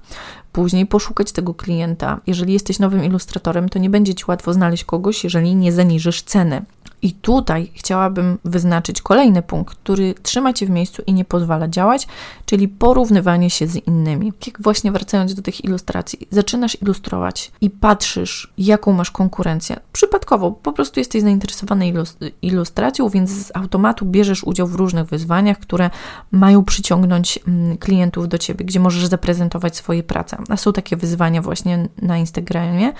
Później 0.57 0.85
poszukać 0.85 1.31
tego 1.31 1.53
klienta. 1.53 2.19
Jeżeli 2.27 2.53
jesteś 2.53 2.79
nowym 2.79 3.03
ilustratorem, 3.03 3.69
to 3.69 3.79
nie 3.79 3.89
będzie 3.89 4.15
ci 4.15 4.25
łatwo 4.27 4.53
znaleźć 4.53 4.83
kogoś, 4.83 5.23
jeżeli 5.23 5.55
nie 5.55 5.71
zaniżysz 5.71 6.21
ceny. 6.21 6.65
I 7.01 7.11
tutaj 7.11 7.71
chciałabym 7.73 8.37
wyznaczyć 8.45 9.01
kolejny 9.01 9.41
punkt, 9.41 9.75
który 9.75 10.15
trzyma 10.23 10.53
cię 10.53 10.65
w 10.65 10.69
miejscu 10.69 11.03
i 11.07 11.13
nie 11.13 11.25
pozwala 11.25 11.67
działać, 11.67 12.07
czyli 12.45 12.67
porównywanie 12.67 13.49
się 13.49 13.67
z 13.67 13.75
innymi. 13.75 14.33
Jak 14.47 14.61
właśnie 14.61 14.91
wracając 14.91 15.33
do 15.33 15.41
tych 15.41 15.65
ilustracji, 15.65 16.27
zaczynasz 16.31 16.81
ilustrować 16.81 17.51
i 17.61 17.69
patrzysz, 17.69 18.53
jaką 18.57 18.93
masz 18.93 19.11
konkurencję. 19.11 19.79
Przypadkowo, 19.93 20.51
po 20.51 20.73
prostu 20.73 20.99
jesteś 20.99 21.21
zainteresowany 21.21 21.93
ilustracją, 22.41 23.09
więc 23.09 23.29
z 23.29 23.51
automatu 23.55 24.05
bierzesz 24.05 24.43
udział 24.43 24.67
w 24.67 24.75
różnych 24.75 25.07
wyzwaniach, 25.07 25.59
które 25.59 25.89
mają 26.31 26.63
przyciągnąć 26.63 27.39
mm, 27.47 27.77
klientów 27.77 28.27
do 28.27 28.37
ciebie, 28.37 28.65
gdzie 28.65 28.79
możesz 28.79 29.05
zaprezentować 29.05 29.75
swoje 29.75 30.03
prace. 30.03 30.37
Są 30.55 30.73
takie 30.73 30.97
wyzwania 30.97 31.41
właśnie 31.41 31.87
na 32.01 32.17
Instagramie. 32.17 32.93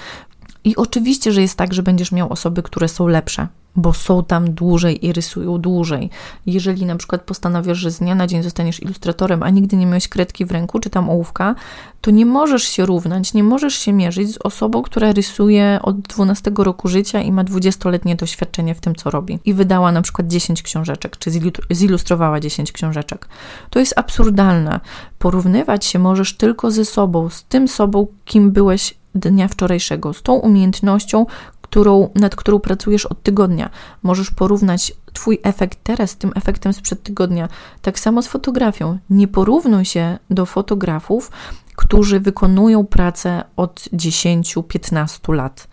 I 0.68 0.76
oczywiście, 0.76 1.32
że 1.32 1.42
jest 1.42 1.58
tak, 1.58 1.74
że 1.74 1.84
będziesz 1.84 2.12
miał 2.12 2.34
osoby, 2.34 2.64
które 2.64 2.88
są 2.88 3.08
lepsze, 3.08 3.48
bo 3.76 3.94
są 3.94 4.24
tam 4.24 4.54
dłużej 4.54 5.06
i 5.06 5.14
rysują 5.14 5.58
dłużej. 5.58 6.10
Jeżeli 6.46 6.86
na 6.86 6.96
przykład 6.96 7.22
postanawiasz, 7.22 7.78
że 7.78 7.92
z 7.92 8.00
dnia 8.00 8.16
na 8.16 8.28
dzień 8.28 8.44
zostaniesz 8.44 8.84
ilustratorem, 8.84 9.44
a 9.44 9.50
nigdy 9.50 9.78
nie 9.78 9.86
miałeś 9.86 10.08
kredki 10.08 10.46
w 10.46 10.52
ręku 10.52 10.80
czy 10.80 10.90
tam 10.90 11.10
ołówka, 11.10 11.56
to 12.02 12.12
nie 12.12 12.26
możesz 12.26 12.64
się 12.64 12.86
równać, 12.86 13.34
nie 13.34 13.44
możesz 13.44 13.76
się 13.76 13.94
mierzyć 13.94 14.34
z 14.34 14.38
osobą, 14.38 14.82
która 14.82 15.12
rysuje 15.12 15.80
od 15.84 16.00
12 16.00 16.52
roku 16.58 16.88
życia 16.88 17.22
i 17.22 17.32
ma 17.32 17.44
20-letnie 17.44 18.16
doświadczenie 18.16 18.76
w 18.76 18.82
tym, 18.82 18.96
co 18.96 19.10
robi. 19.10 19.40
I 19.46 19.54
wydała 19.54 19.92
na 19.92 20.02
przykład 20.02 20.28
10 20.28 20.62
książeczek, 20.62 21.18
czy 21.18 21.32
zilustrowała 21.72 22.40
10 22.40 22.72
książeczek. 22.72 23.28
To 23.70 23.80
jest 23.80 23.94
absurdalne. 24.00 24.80
Porównywać 25.20 25.86
się 25.86 26.00
możesz 26.00 26.38
tylko 26.38 26.72
ze 26.72 26.86
sobą, 26.86 27.30
z 27.30 27.44
tym 27.44 27.68
sobą, 27.68 28.08
kim 28.26 28.52
byłeś 28.52 28.94
dnia 29.18 29.48
wczorajszego, 29.48 30.14
z 30.14 30.22
tą 30.22 30.34
umiejętnością, 30.34 31.26
którą, 31.62 32.10
nad 32.16 32.36
którą 32.36 32.60
pracujesz 32.60 33.06
od 33.06 33.24
tygodnia. 33.24 33.70
Możesz 34.04 34.32
porównać 34.32 34.94
Twój 35.14 35.40
efekt 35.44 35.80
teraz 35.84 36.10
z 36.10 36.18
tym 36.18 36.32
efektem 36.36 36.74
sprzed 36.74 37.04
tygodnia. 37.04 37.50
Tak 37.82 38.00
samo 38.00 38.22
z 38.22 38.28
fotografią. 38.28 38.98
Nie 39.10 39.28
porównuj 39.28 39.86
się 39.86 40.18
do 40.30 40.46
fotografów, 40.46 41.32
którzy 41.76 42.20
wykonują 42.20 42.86
pracę 42.86 43.44
od 43.56 43.80
10-15 43.94 45.34
lat. 45.34 45.68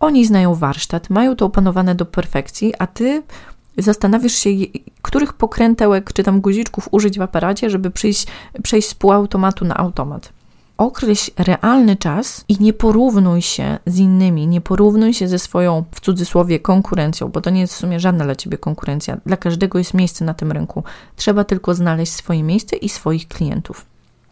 Oni 0.00 0.26
znają 0.26 0.54
warsztat, 0.54 1.10
mają 1.10 1.36
to 1.36 1.46
opanowane 1.46 1.94
do 1.94 2.06
perfekcji, 2.06 2.74
a 2.78 2.86
ty 2.86 3.22
zastanawiasz 3.78 4.32
się, 4.32 4.50
których 5.02 5.32
pokrętełek 5.32 6.12
czy 6.12 6.22
tam 6.22 6.40
guziczków 6.40 6.88
użyć 6.90 7.18
w 7.18 7.22
aparacie, 7.22 7.70
żeby 7.70 7.90
przyjść, 7.90 8.26
przejść 8.62 8.88
z 8.88 8.94
półautomatu 8.94 9.64
na 9.64 9.76
automat 9.76 10.32
określ 10.80 11.30
realny 11.38 11.96
czas 11.96 12.44
i 12.48 12.56
nie 12.60 12.72
porównuj 12.72 13.42
się 13.42 13.78
z 13.86 13.98
innymi, 13.98 14.46
nie 14.46 14.60
porównuj 14.60 15.14
się 15.14 15.28
ze 15.28 15.38
swoją, 15.38 15.84
w 15.92 16.00
cudzysłowie, 16.00 16.60
konkurencją, 16.60 17.28
bo 17.28 17.40
to 17.40 17.50
nie 17.50 17.60
jest 17.60 17.74
w 17.74 17.76
sumie 17.76 18.00
żadna 18.00 18.24
dla 18.24 18.34
ciebie 18.34 18.58
konkurencja. 18.58 19.16
Dla 19.26 19.36
każdego 19.36 19.78
jest 19.78 19.94
miejsce 19.94 20.24
na 20.24 20.34
tym 20.34 20.52
rynku. 20.52 20.84
Trzeba 21.16 21.44
tylko 21.44 21.74
znaleźć 21.74 22.12
swoje 22.12 22.42
miejsce 22.42 22.76
i 22.76 22.88
swoich 22.88 23.28
klientów. 23.28 23.86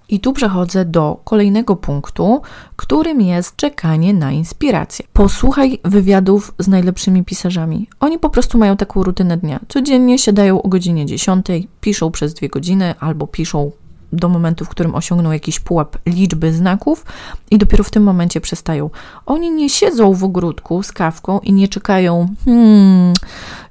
I 0.08 0.20
tu 0.20 0.32
przechodzę 0.32 0.84
do 0.84 1.20
kolejnego 1.24 1.76
punktu, 1.76 2.42
którym 2.76 3.20
jest 3.20 3.56
czekanie 3.56 4.14
na 4.14 4.32
inspirację. 4.32 5.06
Posłuchaj 5.12 5.78
wywiadów 5.84 6.54
z 6.58 6.68
najlepszymi 6.68 7.24
pisarzami. 7.24 7.88
Oni 8.00 8.18
po 8.18 8.30
prostu 8.30 8.58
mają 8.58 8.76
taką 8.76 9.02
rutynę 9.02 9.36
dnia. 9.36 9.60
Codziennie 9.68 10.18
siadają 10.18 10.62
o 10.62 10.68
godzinie 10.68 11.06
10, 11.06 11.46
piszą 11.80 12.10
przez 12.10 12.34
dwie 12.34 12.48
godziny 12.48 12.94
albo 13.00 13.26
piszą 13.26 13.70
do 14.12 14.28
momentu, 14.28 14.64
w 14.64 14.68
którym 14.68 14.94
osiągną 14.94 15.32
jakiś 15.32 15.60
pułap 15.60 15.98
liczby 16.06 16.52
znaków 16.52 17.04
i 17.50 17.58
dopiero 17.58 17.84
w 17.84 17.90
tym 17.90 18.02
momencie 18.02 18.40
przestają. 18.40 18.90
Oni 19.26 19.50
nie 19.50 19.70
siedzą 19.70 20.14
w 20.14 20.24
ogródku 20.24 20.82
z 20.82 20.92
kawką 20.92 21.40
i 21.40 21.52
nie 21.52 21.68
czekają, 21.68 22.28
hmm, 22.44 23.14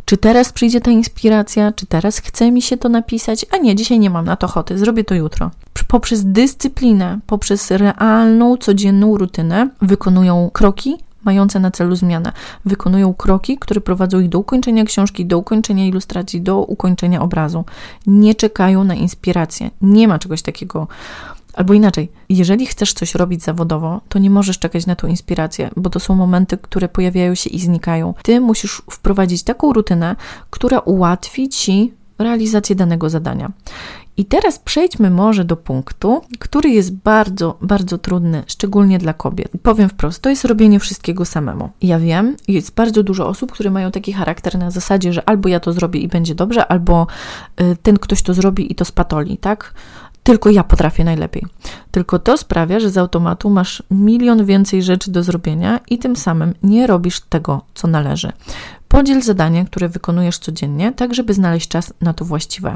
czy 0.05 0.17
teraz 0.17 0.53
przyjdzie 0.53 0.81
ta 0.81 0.91
inspiracja, 0.91 1.71
czy 1.71 1.85
teraz 1.85 2.17
chce 2.17 2.51
mi 2.51 2.61
się 2.61 2.77
to 2.77 2.89
napisać, 2.89 3.45
a 3.51 3.57
nie, 3.57 3.75
dzisiaj 3.75 3.99
nie 3.99 4.09
mam 4.09 4.25
na 4.25 4.35
to 4.35 4.47
ochoty, 4.47 4.77
zrobię 4.77 5.03
to 5.03 5.15
jutro. 5.15 5.51
Poprzez 5.87 6.25
dyscyplinę, 6.25 7.19
poprzez 7.27 7.71
realną, 7.71 8.57
codzienną 8.57 9.17
rutynę 9.17 9.69
wykonują 9.81 10.49
kroki, 10.53 10.97
mające 11.27 11.59
na 11.59 11.71
celu 11.71 11.95
zmianę. 11.95 12.31
Wykonują 12.65 13.13
kroki, 13.13 13.57
które 13.57 13.81
prowadzą 13.81 14.19
ich 14.19 14.29
do 14.29 14.39
ukończenia 14.39 14.83
książki, 14.85 15.25
do 15.25 15.37
ukończenia 15.37 15.85
ilustracji, 15.87 16.41
do 16.41 16.61
ukończenia 16.61 17.21
obrazu. 17.21 17.65
Nie 18.07 18.35
czekają 18.35 18.83
na 18.83 18.95
inspirację. 18.95 19.71
Nie 19.81 20.07
ma 20.07 20.19
czegoś 20.19 20.41
takiego. 20.41 20.87
Albo 21.53 21.73
inaczej, 21.73 22.11
jeżeli 22.29 22.65
chcesz 22.65 22.93
coś 22.93 23.15
robić 23.15 23.43
zawodowo, 23.43 24.01
to 24.09 24.19
nie 24.19 24.29
możesz 24.29 24.59
czekać 24.59 24.85
na 24.85 24.95
tą 24.95 25.07
inspirację, 25.07 25.69
bo 25.75 25.89
to 25.89 25.99
są 25.99 26.15
momenty, 26.15 26.57
które 26.57 26.89
pojawiają 26.89 27.35
się 27.35 27.49
i 27.49 27.59
znikają. 27.59 28.13
Ty 28.23 28.39
musisz 28.39 28.81
wprowadzić 28.91 29.43
taką 29.43 29.73
rutynę, 29.73 30.15
która 30.49 30.79
ułatwi 30.79 31.49
ci 31.49 31.93
realizację 32.19 32.75
danego 32.75 33.09
zadania. 33.09 33.51
I 34.17 34.25
teraz 34.25 34.59
przejdźmy 34.59 35.09
może 35.09 35.45
do 35.45 35.57
punktu, 35.57 36.21
który 36.39 36.69
jest 36.69 36.95
bardzo, 36.95 37.57
bardzo 37.61 37.97
trudny, 37.97 38.43
szczególnie 38.47 38.99
dla 38.99 39.13
kobiet. 39.13 39.51
Powiem 39.63 39.89
wprost, 39.89 40.21
to 40.21 40.29
jest 40.29 40.45
robienie 40.45 40.79
wszystkiego 40.79 41.25
samemu. 41.25 41.69
Ja 41.81 41.99
wiem, 41.99 42.35
jest 42.47 42.75
bardzo 42.75 43.03
dużo 43.03 43.27
osób, 43.27 43.51
które 43.51 43.71
mają 43.71 43.91
taki 43.91 44.13
charakter 44.13 44.57
na 44.57 44.71
zasadzie, 44.71 45.13
że 45.13 45.29
albo 45.29 45.49
ja 45.49 45.59
to 45.59 45.73
zrobię 45.73 45.99
i 45.99 46.07
będzie 46.07 46.35
dobrze, 46.35 46.67
albo 46.67 47.07
y, 47.61 47.77
ten 47.83 47.99
ktoś 47.99 48.21
to 48.21 48.33
zrobi 48.33 48.71
i 48.71 48.75
to 48.75 48.85
spatoli, 48.85 49.37
tak? 49.37 49.73
Tylko 50.23 50.49
ja 50.49 50.63
potrafię 50.63 51.03
najlepiej. 51.03 51.43
Tylko 51.91 52.19
to 52.19 52.37
sprawia, 52.37 52.79
że 52.79 52.89
z 52.89 52.97
automatu 52.97 53.49
masz 53.49 53.83
milion 53.91 54.45
więcej 54.45 54.83
rzeczy 54.83 55.11
do 55.11 55.23
zrobienia 55.23 55.79
i 55.89 55.97
tym 55.97 56.15
samym 56.15 56.53
nie 56.63 56.87
robisz 56.87 57.19
tego, 57.19 57.61
co 57.73 57.87
należy. 57.87 58.31
Podziel 58.97 59.21
zadanie, 59.21 59.65
które 59.65 59.89
wykonujesz 59.89 60.39
codziennie, 60.39 60.91
tak 60.91 61.13
żeby 61.13 61.33
znaleźć 61.33 61.67
czas 61.67 61.93
na 62.01 62.13
to 62.13 62.25
właściwe. 62.25 62.75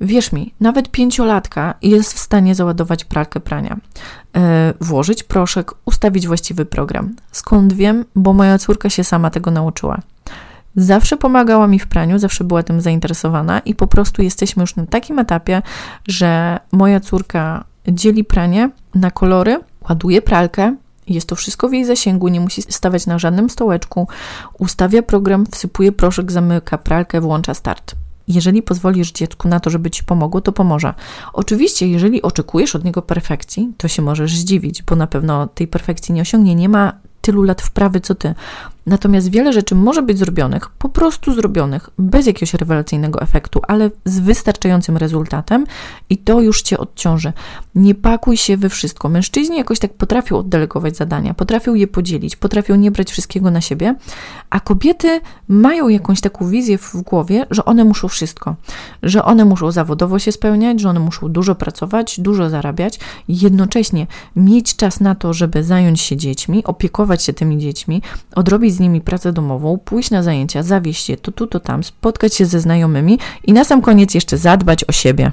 Wierz 0.00 0.32
mi, 0.32 0.54
nawet 0.60 0.90
pięciolatka 0.90 1.74
jest 1.82 2.12
w 2.12 2.18
stanie 2.18 2.54
załadować 2.54 3.04
pralkę 3.04 3.40
prania, 3.40 3.76
yy, 4.34 4.40
włożyć 4.80 5.22
proszek, 5.22 5.72
ustawić 5.84 6.26
właściwy 6.26 6.64
program. 6.64 7.16
Skąd 7.32 7.72
wiem? 7.72 8.04
Bo 8.14 8.32
moja 8.32 8.58
córka 8.58 8.90
się 8.90 9.04
sama 9.04 9.30
tego 9.30 9.50
nauczyła. 9.50 9.98
Zawsze 10.76 11.16
pomagała 11.16 11.66
mi 11.66 11.78
w 11.78 11.86
praniu, 11.86 12.18
zawsze 12.18 12.44
była 12.44 12.62
tym 12.62 12.80
zainteresowana 12.80 13.58
i 13.58 13.74
po 13.74 13.86
prostu 13.86 14.22
jesteśmy 14.22 14.60
już 14.60 14.76
na 14.76 14.86
takim 14.86 15.18
etapie, 15.18 15.62
że 16.08 16.58
moja 16.72 17.00
córka 17.00 17.64
dzieli 17.88 18.24
pranie 18.24 18.70
na 18.94 19.10
kolory, 19.10 19.60
ładuje 19.88 20.22
pralkę, 20.22 20.76
jest 21.14 21.28
to 21.28 21.36
wszystko 21.36 21.68
w 21.68 21.72
jej 21.72 21.84
zasięgu, 21.84 22.28
nie 22.28 22.40
musi 22.40 22.62
stawać 22.62 23.06
na 23.06 23.18
żadnym 23.18 23.50
stołeczku. 23.50 24.08
Ustawia 24.58 25.02
program, 25.02 25.46
wsypuje 25.46 25.92
proszek, 25.92 26.32
zamyka 26.32 26.78
pralkę, 26.78 27.20
włącza 27.20 27.54
start. 27.54 27.94
Jeżeli 28.28 28.62
pozwolisz 28.62 29.12
dziecku 29.12 29.48
na 29.48 29.60
to, 29.60 29.70
żeby 29.70 29.90
ci 29.90 30.04
pomogło, 30.04 30.40
to 30.40 30.52
pomoże. 30.52 30.94
Oczywiście, 31.32 31.88
jeżeli 31.88 32.22
oczekujesz 32.22 32.76
od 32.76 32.84
niego 32.84 33.02
perfekcji, 33.02 33.72
to 33.76 33.88
się 33.88 34.02
możesz 34.02 34.36
zdziwić, 34.36 34.82
bo 34.82 34.96
na 34.96 35.06
pewno 35.06 35.46
tej 35.46 35.68
perfekcji 35.68 36.14
nie 36.14 36.22
osiągnie. 36.22 36.54
Nie 36.54 36.68
ma 36.68 36.92
tylu 37.20 37.42
lat 37.42 37.62
wprawy 37.62 38.00
co 38.00 38.14
ty. 38.14 38.34
Natomiast 38.86 39.30
wiele 39.30 39.52
rzeczy 39.52 39.74
może 39.74 40.02
być 40.02 40.18
zrobionych, 40.18 40.68
po 40.68 40.88
prostu 40.88 41.32
zrobionych, 41.32 41.90
bez 41.98 42.26
jakiegoś 42.26 42.54
rewelacyjnego 42.54 43.22
efektu, 43.22 43.60
ale 43.68 43.90
z 44.04 44.20
wystarczającym 44.20 44.96
rezultatem 44.96 45.66
i 46.10 46.18
to 46.18 46.40
już 46.40 46.62
cię 46.62 46.78
odciąży. 46.78 47.32
Nie 47.74 47.94
pakuj 47.94 48.36
się 48.36 48.56
we 48.56 48.68
wszystko. 48.68 49.08
Mężczyźni 49.08 49.56
jakoś 49.56 49.78
tak 49.78 49.94
potrafią 49.94 50.38
oddelegować 50.38 50.96
zadania, 50.96 51.34
potrafią 51.34 51.74
je 51.74 51.86
podzielić, 51.86 52.36
potrafią 52.36 52.74
nie 52.74 52.90
brać 52.90 53.10
wszystkiego 53.10 53.50
na 53.50 53.60
siebie, 53.60 53.94
a 54.50 54.60
kobiety 54.60 55.20
mają 55.48 55.88
jakąś 55.88 56.20
taką 56.20 56.48
wizję 56.48 56.78
w 56.78 56.96
głowie, 57.02 57.46
że 57.50 57.64
one 57.64 57.84
muszą 57.84 58.08
wszystko, 58.08 58.56
że 59.02 59.24
one 59.24 59.44
muszą 59.44 59.70
zawodowo 59.70 60.18
się 60.18 60.32
spełniać, 60.32 60.80
że 60.80 60.88
one 60.88 61.00
muszą 61.00 61.28
dużo 61.28 61.54
pracować, 61.54 62.20
dużo 62.20 62.50
zarabiać, 62.50 63.00
jednocześnie 63.28 64.06
mieć 64.36 64.76
czas 64.76 65.00
na 65.00 65.14
to, 65.14 65.32
żeby 65.32 65.64
zająć 65.64 66.00
się 66.00 66.16
dziećmi, 66.16 66.64
opiekować 66.64 67.22
się 67.22 67.32
tymi 67.32 67.58
dziećmi, 67.58 68.02
odrobić 68.34 68.69
z 68.72 68.80
nimi 68.80 69.00
pracę 69.00 69.32
domową, 69.32 69.78
pójść 69.78 70.10
na 70.10 70.22
zajęcia, 70.22 70.62
zawieść 70.62 71.08
je 71.08 71.16
to 71.16 71.32
tu, 71.32 71.46
to 71.46 71.60
tam, 71.60 71.84
spotkać 71.84 72.34
się 72.34 72.46
ze 72.46 72.60
znajomymi 72.60 73.18
i 73.44 73.52
na 73.52 73.64
sam 73.64 73.82
koniec 73.82 74.14
jeszcze 74.14 74.38
zadbać 74.38 74.84
o 74.84 74.92
siebie. 74.92 75.32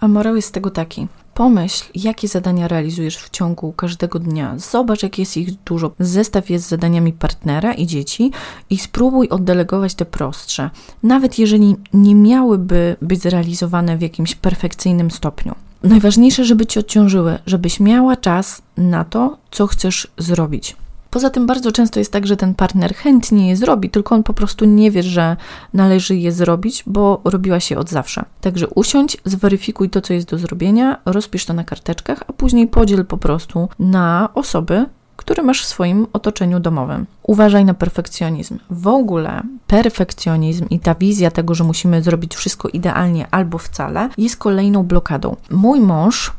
A 0.00 0.08
morał 0.08 0.36
jest 0.36 0.48
z 0.48 0.52
tego 0.52 0.70
taki. 0.70 1.06
Pomyśl, 1.34 1.84
jakie 1.94 2.28
zadania 2.28 2.68
realizujesz 2.68 3.16
w 3.16 3.30
ciągu 3.30 3.72
każdego 3.72 4.18
dnia. 4.18 4.54
Zobacz, 4.58 5.02
jak 5.02 5.18
jest 5.18 5.36
ich 5.36 5.62
dużo. 5.64 5.92
Zestaw 5.98 6.50
je 6.50 6.58
z 6.58 6.68
zadaniami 6.68 7.12
partnera 7.12 7.72
i 7.72 7.86
dzieci 7.86 8.30
i 8.70 8.78
spróbuj 8.78 9.28
oddelegować 9.28 9.94
te 9.94 10.04
prostsze, 10.04 10.70
nawet 11.02 11.38
jeżeli 11.38 11.76
nie 11.94 12.14
miałyby 12.14 12.96
być 13.02 13.22
zrealizowane 13.22 13.98
w 13.98 14.02
jakimś 14.02 14.34
perfekcyjnym 14.34 15.10
stopniu. 15.10 15.54
Najważniejsze, 15.82 16.44
żeby 16.44 16.66
cię 16.66 16.80
odciążyły, 16.80 17.38
żebyś 17.46 17.80
miała 17.80 18.16
czas 18.16 18.62
na 18.76 19.04
to, 19.04 19.38
co 19.50 19.66
chcesz 19.66 20.08
zrobić. 20.18 20.76
Poza 21.10 21.30
tym 21.30 21.46
bardzo 21.46 21.72
często 21.72 21.98
jest 21.98 22.12
tak, 22.12 22.26
że 22.26 22.36
ten 22.36 22.54
partner 22.54 22.94
chętnie 22.94 23.48
je 23.48 23.56
zrobi, 23.56 23.90
tylko 23.90 24.14
on 24.14 24.22
po 24.22 24.32
prostu 24.32 24.64
nie 24.64 24.90
wie, 24.90 25.02
że 25.02 25.36
należy 25.74 26.16
je 26.16 26.32
zrobić, 26.32 26.82
bo 26.86 27.20
robiła 27.24 27.60
się 27.60 27.78
od 27.78 27.90
zawsze. 27.90 28.24
Także 28.40 28.68
usiądź, 28.68 29.16
zweryfikuj 29.24 29.90
to, 29.90 30.00
co 30.00 30.12
jest 30.12 30.30
do 30.30 30.38
zrobienia, 30.38 30.98
rozpisz 31.04 31.46
to 31.46 31.52
na 31.52 31.64
karteczkach, 31.64 32.24
a 32.28 32.32
później 32.32 32.68
podziel 32.68 33.06
po 33.06 33.16
prostu 33.16 33.68
na 33.78 34.28
osoby, 34.34 34.86
które 35.16 35.42
masz 35.42 35.62
w 35.62 35.66
swoim 35.66 36.06
otoczeniu 36.12 36.60
domowym. 36.60 37.06
Uważaj 37.22 37.64
na 37.64 37.74
perfekcjonizm. 37.74 38.58
W 38.70 38.88
ogóle 38.88 39.42
perfekcjonizm 39.66 40.66
i 40.70 40.80
ta 40.80 40.94
wizja 40.94 41.30
tego, 41.30 41.54
że 41.54 41.64
musimy 41.64 42.02
zrobić 42.02 42.34
wszystko 42.36 42.68
idealnie 42.68 43.26
albo 43.30 43.58
wcale, 43.58 44.08
jest 44.18 44.36
kolejną 44.36 44.82
blokadą. 44.82 45.36
Mój 45.50 45.80
mąż 45.80 46.32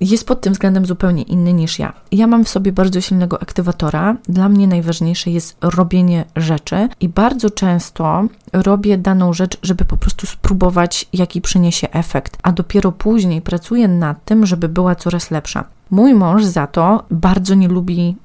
jest 0.00 0.26
pod 0.26 0.40
tym 0.40 0.52
względem 0.52 0.86
zupełnie 0.86 1.22
inny 1.22 1.52
niż 1.52 1.78
ja. 1.78 1.92
Ja 2.12 2.26
mam 2.26 2.44
w 2.44 2.48
sobie 2.48 2.72
bardzo 2.72 3.00
silnego 3.00 3.42
aktywatora. 3.42 4.16
Dla 4.28 4.48
mnie 4.48 4.66
najważniejsze 4.66 5.30
jest 5.30 5.56
robienie 5.60 6.24
rzeczy 6.36 6.88
i 7.00 7.08
bardzo 7.08 7.50
często 7.50 8.24
robię 8.52 8.98
daną 8.98 9.32
rzecz, 9.32 9.58
żeby 9.62 9.84
po 9.84 9.96
prostu 9.96 10.26
spróbować, 10.26 11.06
jaki 11.12 11.40
przyniesie 11.40 11.90
efekt, 11.90 12.38
a 12.42 12.52
dopiero 12.52 12.92
później 12.92 13.42
pracuję 13.42 13.88
nad 13.88 14.24
tym, 14.24 14.46
żeby 14.46 14.68
była 14.68 14.94
coraz 14.94 15.30
lepsza. 15.30 15.64
Mój 15.90 16.14
mąż 16.14 16.44
za 16.44 16.66
to 16.66 17.04
bardzo 17.10 17.54
nie 17.54 17.68
lubi 17.68 18.16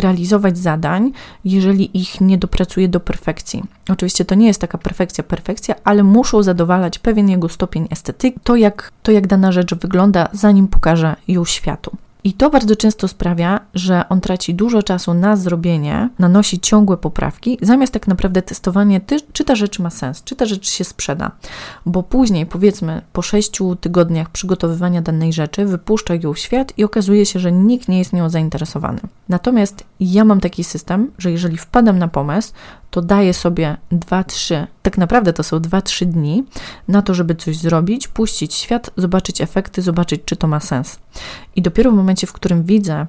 realizować 0.00 0.58
zadań, 0.58 1.12
jeżeli 1.44 1.98
ich 2.00 2.20
nie 2.20 2.38
dopracuje 2.38 2.88
do 2.88 3.00
perfekcji. 3.00 3.62
Oczywiście 3.88 4.24
to 4.24 4.34
nie 4.34 4.46
jest 4.46 4.60
taka 4.60 4.78
perfekcja, 4.78 5.24
perfekcja, 5.24 5.74
ale 5.84 6.02
muszą 6.02 6.42
zadowalać 6.42 6.98
pewien 6.98 7.28
jego 7.28 7.48
stopień 7.48 7.88
estetyki, 7.90 8.40
to 8.44 8.56
jak, 8.56 8.92
to 9.02 9.12
jak 9.12 9.26
dana 9.26 9.52
rzecz 9.52 9.74
wygląda, 9.74 10.28
zanim 10.32 10.68
pokaże 10.68 11.16
ją 11.28 11.44
światu. 11.44 11.96
I 12.24 12.32
to 12.32 12.50
bardzo 12.50 12.76
często 12.76 13.08
sprawia, 13.08 13.60
że 13.74 14.08
on 14.08 14.20
traci 14.20 14.54
dużo 14.54 14.82
czasu 14.82 15.14
na 15.14 15.36
zrobienie, 15.36 16.08
nanosi 16.18 16.60
ciągłe 16.60 16.96
poprawki, 16.96 17.58
zamiast 17.62 17.92
tak 17.92 18.06
naprawdę 18.06 18.42
testowanie, 18.42 19.00
czy 19.32 19.44
ta 19.44 19.54
rzecz 19.54 19.78
ma 19.78 19.90
sens, 19.90 20.24
czy 20.24 20.36
ta 20.36 20.46
rzecz 20.46 20.70
się 20.70 20.84
sprzeda. 20.84 21.30
Bo 21.86 22.02
później, 22.02 22.46
powiedzmy, 22.46 23.02
po 23.12 23.22
sześciu 23.22 23.76
tygodniach 23.76 24.30
przygotowywania 24.30 25.02
danej 25.02 25.32
rzeczy, 25.32 25.64
wypuszcza 25.64 26.14
ją 26.14 26.32
w 26.32 26.38
świat 26.38 26.72
i 26.76 26.84
okazuje 26.84 27.26
się, 27.26 27.40
że 27.40 27.52
nikt 27.52 27.88
nie 27.88 27.98
jest 27.98 28.12
nią 28.12 28.28
zainteresowany. 28.30 29.00
Natomiast 29.28 29.84
ja 30.00 30.24
mam 30.24 30.40
taki 30.40 30.64
system, 30.64 31.10
że 31.18 31.30
jeżeli 31.30 31.56
wpadam 31.56 31.98
na 31.98 32.08
pomysł, 32.08 32.52
to 32.90 33.02
daję 33.02 33.34
sobie 33.34 33.76
2-3, 33.92 34.66
tak 34.82 34.98
naprawdę 34.98 35.32
to 35.32 35.42
są 35.42 35.58
2-3 35.58 36.06
dni 36.06 36.44
na 36.88 37.02
to, 37.02 37.14
żeby 37.14 37.34
coś 37.34 37.58
zrobić, 37.58 38.08
puścić 38.08 38.54
świat, 38.54 38.90
zobaczyć 38.96 39.40
efekty, 39.40 39.82
zobaczyć, 39.82 40.22
czy 40.24 40.36
to 40.36 40.46
ma 40.46 40.60
sens. 40.60 40.98
I 41.56 41.62
dopiero 41.62 41.90
w 41.90 41.94
momencie, 41.94 42.26
w 42.26 42.32
którym 42.32 42.64
widzę, 42.64 43.06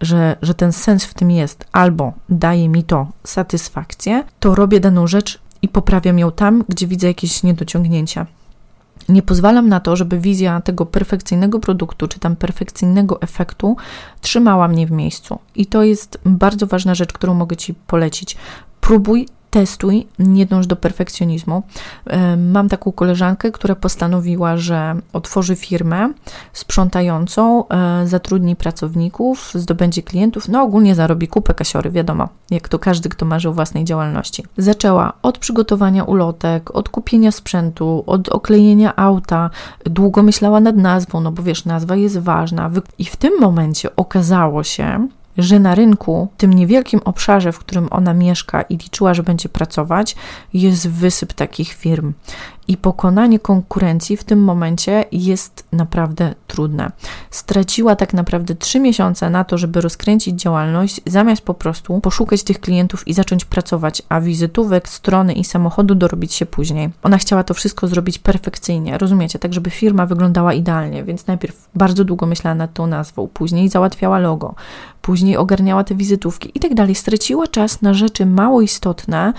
że, 0.00 0.36
że 0.42 0.54
ten 0.54 0.72
sens 0.72 1.04
w 1.04 1.14
tym 1.14 1.30
jest, 1.30 1.64
albo 1.72 2.12
daje 2.28 2.68
mi 2.68 2.84
to 2.84 3.08
satysfakcję, 3.24 4.24
to 4.40 4.54
robię 4.54 4.80
daną 4.80 5.06
rzecz 5.06 5.40
i 5.62 5.68
poprawiam 5.68 6.18
ją 6.18 6.32
tam, 6.32 6.64
gdzie 6.68 6.86
widzę 6.86 7.06
jakieś 7.06 7.42
niedociągnięcia. 7.42 8.26
Nie 9.08 9.22
pozwalam 9.22 9.68
na 9.68 9.80
to, 9.80 9.96
żeby 9.96 10.18
wizja 10.18 10.60
tego 10.60 10.86
perfekcyjnego 10.86 11.60
produktu, 11.60 12.08
czy 12.08 12.20
tam 12.20 12.36
perfekcyjnego 12.36 13.22
efektu 13.22 13.76
trzymała 14.20 14.68
mnie 14.68 14.86
w 14.86 14.90
miejscu. 14.90 15.38
I 15.54 15.66
to 15.66 15.82
jest 15.82 16.18
bardzo 16.24 16.66
ważna 16.66 16.94
rzecz, 16.94 17.12
którą 17.12 17.34
mogę 17.34 17.56
Ci 17.56 17.74
polecić. 17.74 18.36
Próbuj 18.86 19.28
testuj, 19.50 20.06
nie 20.18 20.46
dąż 20.46 20.66
do 20.66 20.76
perfekcjonizmu. 20.76 21.62
Mam 22.52 22.68
taką 22.68 22.92
koleżankę, 22.92 23.52
która 23.52 23.74
postanowiła, 23.74 24.56
że 24.56 24.94
otworzy 25.12 25.56
firmę 25.56 26.12
sprzątającą, 26.52 27.68
e, 27.68 28.06
zatrudni 28.06 28.56
pracowników, 28.56 29.52
zdobędzie 29.54 30.02
klientów, 30.02 30.48
no 30.48 30.62
ogólnie 30.62 30.94
zarobi 30.94 31.28
kupę 31.28 31.54
kasiory, 31.54 31.90
wiadomo, 31.90 32.28
jak 32.50 32.68
to 32.68 32.78
każdy, 32.78 33.08
kto 33.08 33.26
marzy 33.26 33.48
o 33.48 33.52
własnej 33.52 33.84
działalności. 33.84 34.44
Zaczęła 34.58 35.12
od 35.22 35.38
przygotowania 35.38 36.04
ulotek, 36.04 36.70
od 36.70 36.88
kupienia 36.88 37.32
sprzętu, 37.32 38.04
od 38.06 38.28
oklejenia 38.28 38.96
auta, 38.96 39.50
długo 39.84 40.22
myślała 40.22 40.60
nad 40.60 40.76
nazwą, 40.76 41.20
no 41.20 41.32
bo 41.32 41.42
wiesz, 41.42 41.64
nazwa 41.64 41.96
jest 41.96 42.18
ważna. 42.18 42.70
I 42.98 43.04
w 43.04 43.16
tym 43.16 43.32
momencie 43.40 43.96
okazało 43.96 44.64
się, 44.64 45.08
że 45.38 45.58
na 45.58 45.74
rynku, 45.74 46.28
w 46.34 46.40
tym 46.40 46.52
niewielkim 46.52 47.00
obszarze, 47.04 47.52
w 47.52 47.58
którym 47.58 47.88
ona 47.90 48.14
mieszka 48.14 48.62
i 48.62 48.76
liczyła, 48.76 49.14
że 49.14 49.22
będzie 49.22 49.48
pracować, 49.48 50.16
jest 50.54 50.88
wysyp 50.88 51.32
takich 51.32 51.72
firm 51.72 52.12
i 52.68 52.76
pokonanie 52.76 53.38
konkurencji 53.38 54.16
w 54.16 54.24
tym 54.24 54.44
momencie 54.44 55.04
jest 55.12 55.64
naprawdę 55.72 56.34
trudne. 56.46 56.90
Straciła 57.30 57.96
tak 57.96 58.14
naprawdę 58.14 58.54
trzy 58.54 58.80
miesiące 58.80 59.30
na 59.30 59.44
to, 59.44 59.58
żeby 59.58 59.80
rozkręcić 59.80 60.40
działalność, 60.40 61.00
zamiast 61.06 61.42
po 61.42 61.54
prostu 61.54 62.00
poszukać 62.00 62.42
tych 62.42 62.60
klientów 62.60 63.08
i 63.08 63.14
zacząć 63.14 63.44
pracować, 63.44 64.02
a 64.08 64.20
wizytówek, 64.20 64.88
strony 64.88 65.32
i 65.32 65.44
samochodu 65.44 65.94
dorobić 65.94 66.34
się 66.34 66.46
później. 66.46 66.90
Ona 67.02 67.18
chciała 67.18 67.44
to 67.44 67.54
wszystko 67.54 67.88
zrobić 67.88 68.18
perfekcyjnie, 68.18 68.98
rozumiecie, 68.98 69.38
tak 69.38 69.54
żeby 69.54 69.70
firma 69.70 70.06
wyglądała 70.06 70.54
idealnie, 70.54 71.04
więc 71.04 71.26
najpierw 71.26 71.68
bardzo 71.74 72.04
długo 72.04 72.26
myślała 72.26 72.54
nad 72.54 72.72
tą 72.72 72.86
nazwą, 72.86 73.28
później 73.28 73.68
załatwiała 73.68 74.18
logo, 74.18 74.54
później 75.02 75.36
ogarniała 75.36 75.84
te 75.84 75.94
wizytówki 75.94 76.50
i 76.54 76.60
tak 76.60 76.74
dalej. 76.74 76.94
Straciła 76.94 77.46
czas 77.46 77.82
na 77.82 77.94
rzeczy 77.94 78.26
mało 78.26 78.60
istotne, 78.60 79.32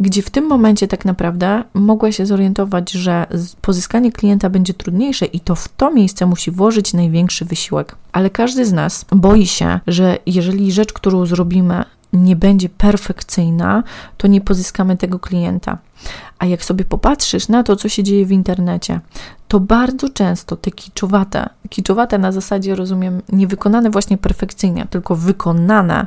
gdzie 0.00 0.22
w 0.22 0.30
tym 0.30 0.46
momencie 0.46 0.88
tak 0.88 1.04
naprawdę 1.04 1.64
mogła 1.74 2.12
się 2.12 2.26
zorientować, 2.26 2.90
że 2.92 3.26
pozyskanie 3.60 4.12
klienta 4.12 4.50
będzie 4.50 4.74
trudniejsze 4.74 5.26
i 5.26 5.40
to 5.40 5.54
w 5.54 5.68
to 5.68 5.90
miejsce 5.90 6.26
musi 6.26 6.50
włożyć 6.50 6.92
największy 6.92 7.44
wysiłek. 7.44 7.96
Ale 8.12 8.30
każdy 8.30 8.66
z 8.66 8.72
nas 8.72 9.04
boi 9.12 9.46
się, 9.46 9.80
że 9.86 10.18
jeżeli 10.26 10.72
rzecz, 10.72 10.92
którą 10.92 11.26
zrobimy, 11.26 11.84
nie 12.12 12.36
będzie 12.36 12.68
perfekcyjna, 12.68 13.82
to 14.16 14.28
nie 14.28 14.40
pozyskamy 14.40 14.96
tego 14.96 15.18
klienta. 15.18 15.78
A 16.38 16.46
jak 16.46 16.64
sobie 16.64 16.84
popatrzysz 16.84 17.48
na 17.48 17.62
to, 17.62 17.76
co 17.76 17.88
się 17.88 18.02
dzieje 18.02 18.26
w 18.26 18.32
internecie, 18.32 19.00
to 19.48 19.60
bardzo 19.60 20.08
często 20.08 20.56
te 20.56 20.70
kiczowate, 20.70 21.48
kiczowate 21.68 22.18
na 22.18 22.32
zasadzie, 22.32 22.74
rozumiem, 22.74 23.22
nie 23.28 23.46
wykonane 23.46 23.90
właśnie 23.90 24.18
perfekcyjnie, 24.18 24.86
tylko 24.90 25.16
wykonane 25.16 26.06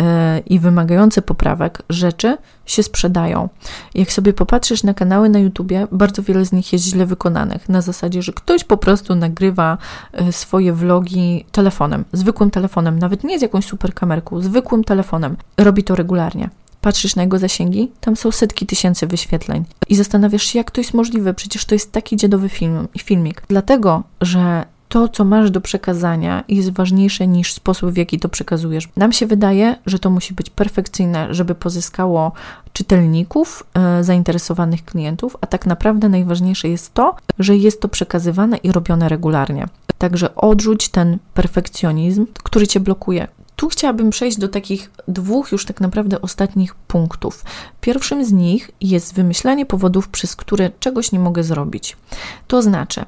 yy, 0.00 0.04
i 0.46 0.58
wymagające 0.58 1.22
poprawek 1.22 1.82
rzeczy 1.88 2.36
się 2.66 2.82
sprzedają. 2.82 3.48
Jak 3.94 4.12
sobie 4.12 4.32
popatrzysz 4.32 4.82
na 4.82 4.94
kanały 4.94 5.28
na 5.28 5.38
YouTubie, 5.38 5.86
bardzo 5.92 6.22
wiele 6.22 6.44
z 6.44 6.52
nich 6.52 6.72
jest 6.72 6.84
źle 6.84 7.06
wykonanych, 7.06 7.68
na 7.68 7.80
zasadzie, 7.80 8.22
że 8.22 8.32
ktoś 8.32 8.64
po 8.64 8.76
prostu 8.76 9.14
nagrywa 9.14 9.78
yy, 10.20 10.32
swoje 10.32 10.72
vlogi 10.72 11.44
telefonem, 11.52 12.04
zwykłym 12.12 12.50
telefonem, 12.50 12.98
nawet 12.98 13.24
nie 13.24 13.38
z 13.38 13.42
jakąś 13.42 13.66
super 13.66 13.94
kamerką, 13.94 14.40
zwykłym 14.40 14.84
telefonem. 14.84 15.36
Robi 15.58 15.84
to 15.84 15.94
regularnie 15.94 16.50
patrzysz 16.80 17.16
na 17.16 17.22
jego 17.22 17.38
zasięgi, 17.38 17.92
tam 18.00 18.16
są 18.16 18.30
setki 18.30 18.66
tysięcy 18.66 19.06
wyświetleń 19.06 19.64
i 19.88 19.94
zastanawiasz 19.94 20.42
się, 20.42 20.58
jak 20.58 20.70
to 20.70 20.80
jest 20.80 20.94
możliwe, 20.94 21.34
przecież 21.34 21.64
to 21.64 21.74
jest 21.74 21.92
taki 21.92 22.16
dziedowy 22.16 22.48
film, 22.48 22.88
filmik. 22.98 23.42
Dlatego, 23.48 24.02
że 24.20 24.64
to, 24.90 25.08
co 25.08 25.24
masz 25.24 25.50
do 25.50 25.60
przekazania, 25.60 26.44
jest 26.48 26.72
ważniejsze 26.72 27.26
niż 27.26 27.52
sposób, 27.52 27.90
w 27.90 27.96
jaki 27.96 28.18
to 28.18 28.28
przekazujesz. 28.28 28.88
Nam 28.96 29.12
się 29.12 29.26
wydaje, 29.26 29.76
że 29.86 29.98
to 29.98 30.10
musi 30.10 30.34
być 30.34 30.50
perfekcyjne, 30.50 31.34
żeby 31.34 31.54
pozyskało 31.54 32.32
czytelników, 32.72 33.66
e, 33.74 34.04
zainteresowanych 34.04 34.84
klientów, 34.84 35.36
a 35.40 35.46
tak 35.46 35.66
naprawdę 35.66 36.08
najważniejsze 36.08 36.68
jest 36.68 36.94
to, 36.94 37.16
że 37.38 37.56
jest 37.56 37.80
to 37.80 37.88
przekazywane 37.88 38.56
i 38.56 38.72
robione 38.72 39.08
regularnie. 39.08 39.66
Także 39.98 40.34
odrzuć 40.34 40.88
ten 40.88 41.18
perfekcjonizm, 41.34 42.26
który 42.42 42.66
cię 42.66 42.80
blokuje, 42.80 43.28
tu 43.60 43.68
chciałabym 43.68 44.10
przejść 44.10 44.38
do 44.38 44.48
takich 44.48 44.90
dwóch 45.08 45.52
już 45.52 45.64
tak 45.64 45.80
naprawdę 45.80 46.22
ostatnich 46.22 46.74
punktów. 46.74 47.44
Pierwszym 47.80 48.24
z 48.24 48.32
nich 48.32 48.70
jest 48.80 49.14
wymyślanie 49.14 49.66
powodów, 49.66 50.08
przez 50.08 50.36
które 50.36 50.70
czegoś 50.80 51.12
nie 51.12 51.18
mogę 51.18 51.44
zrobić. 51.44 51.96
To 52.48 52.62
znaczy, 52.62 53.04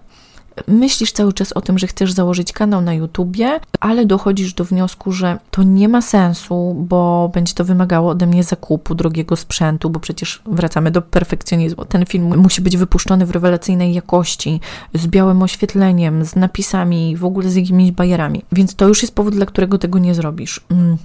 myślisz 0.69 1.13
cały 1.13 1.33
czas 1.33 1.53
o 1.53 1.61
tym, 1.61 1.79
że 1.79 1.87
chcesz 1.87 2.13
założyć 2.13 2.53
kanał 2.53 2.81
na 2.81 2.95
YouTubie, 2.95 3.61
ale 3.81 4.07
dochodzisz 4.07 4.55
do 4.55 4.65
wniosku, 4.65 5.13
że 5.13 5.39
to 5.51 5.63
nie 5.63 5.89
ma 5.89 6.03
sensu, 6.03 6.75
bo 6.79 7.31
będzie 7.35 7.55
to 7.55 7.65
wymagało 7.65 8.11
ode 8.11 8.27
mnie 8.27 8.45
zakupu 8.45 8.95
drogiego 8.95 9.37
sprzętu, 9.37 9.91
bo 9.91 10.01
przecież 10.01 10.43
wracamy 10.47 10.91
do 10.91 11.03
perfekcjonizmu. 11.03 11.85
Ten 11.85 12.07
film 12.07 12.37
musi 12.37 12.63
być 12.63 12.77
wypuszczony 12.77 13.27
w 13.27 13.31
rewelacyjnej 13.31 13.95
jakości, 13.95 14.61
z 14.95 15.07
białym 15.07 15.43
oświetleniem, 15.43 16.25
z 16.25 16.37
napisami, 16.37 17.17
w 17.17 17.25
ogóle 17.25 17.51
z 17.51 17.57
jakimiś 17.57 17.91
bajerami. 17.91 18.43
Więc 18.53 18.75
to 18.75 18.89
już 18.89 19.03
jest 19.03 19.15
powód, 19.15 19.35
dla 19.35 19.47
którego 19.47 19.79
tego 19.79 19.99
nie 19.99 20.15
zrobisz. 20.15 20.61
Mm. 20.71 20.97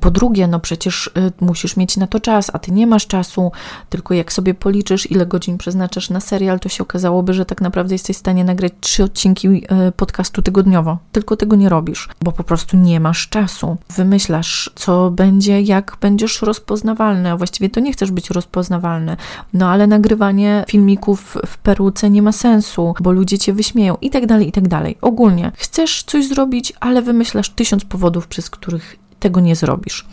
Po 0.00 0.10
drugie, 0.10 0.46
no 0.46 0.60
przecież 0.60 1.06
y, 1.06 1.10
musisz 1.40 1.76
mieć 1.76 1.96
na 1.96 2.06
to 2.06 2.20
czas, 2.20 2.50
a 2.52 2.58
ty 2.58 2.72
nie 2.72 2.86
masz 2.86 3.06
czasu, 3.06 3.52
tylko 3.90 4.14
jak 4.14 4.32
sobie 4.32 4.54
policzysz, 4.54 5.10
ile 5.10 5.26
godzin 5.26 5.58
przeznaczasz 5.58 6.10
na 6.10 6.20
serial, 6.20 6.60
to 6.60 6.68
się 6.68 6.82
okazałoby, 6.82 7.34
że 7.34 7.44
tak 7.46 7.60
naprawdę 7.60 7.94
jesteś 7.94 8.16
w 8.16 8.18
stanie 8.18 8.44
nagrać 8.44 8.72
trzy 8.80 9.04
odcinki 9.04 9.48
y, 9.48 9.92
podcastu 9.96 10.42
tygodniowo. 10.42 10.98
Tylko 11.12 11.36
tego 11.36 11.56
nie 11.56 11.68
robisz, 11.68 12.08
bo 12.22 12.32
po 12.32 12.44
prostu 12.44 12.76
nie 12.76 13.00
masz 13.00 13.28
czasu. 13.28 13.76
Wymyślasz, 13.96 14.70
co 14.74 15.10
będzie, 15.10 15.60
jak 15.60 15.96
będziesz 16.00 16.42
rozpoznawalny, 16.42 17.30
a 17.30 17.36
właściwie 17.36 17.70
to 17.70 17.80
nie 17.80 17.92
chcesz 17.92 18.10
być 18.10 18.30
rozpoznawalny. 18.30 19.16
No 19.52 19.68
ale 19.68 19.86
nagrywanie 19.86 20.64
filmików 20.68 21.36
w 21.46 21.58
peruce 21.58 22.10
nie 22.10 22.22
ma 22.22 22.32
sensu, 22.32 22.94
bo 23.00 23.12
ludzie 23.12 23.38
cię 23.38 23.52
wyśmieją 23.52 23.96
i 24.00 24.10
tak 24.10 24.26
dalej, 24.26 24.48
i 24.48 24.52
tak 24.52 24.68
dalej. 24.68 24.98
Ogólnie 25.00 25.52
chcesz 25.54 26.02
coś 26.02 26.28
zrobić, 26.28 26.72
ale 26.80 27.02
wymyślasz 27.02 27.50
tysiąc 27.50 27.84
powodów, 27.84 28.26
przez 28.26 28.50
których 28.50 29.07
tego 29.20 29.40
nie 29.40 29.56
zrobisz. 29.56 30.06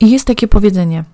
I 0.00 0.10
jest 0.10 0.24
takie 0.24 0.48
powiedzenie: 0.48 1.04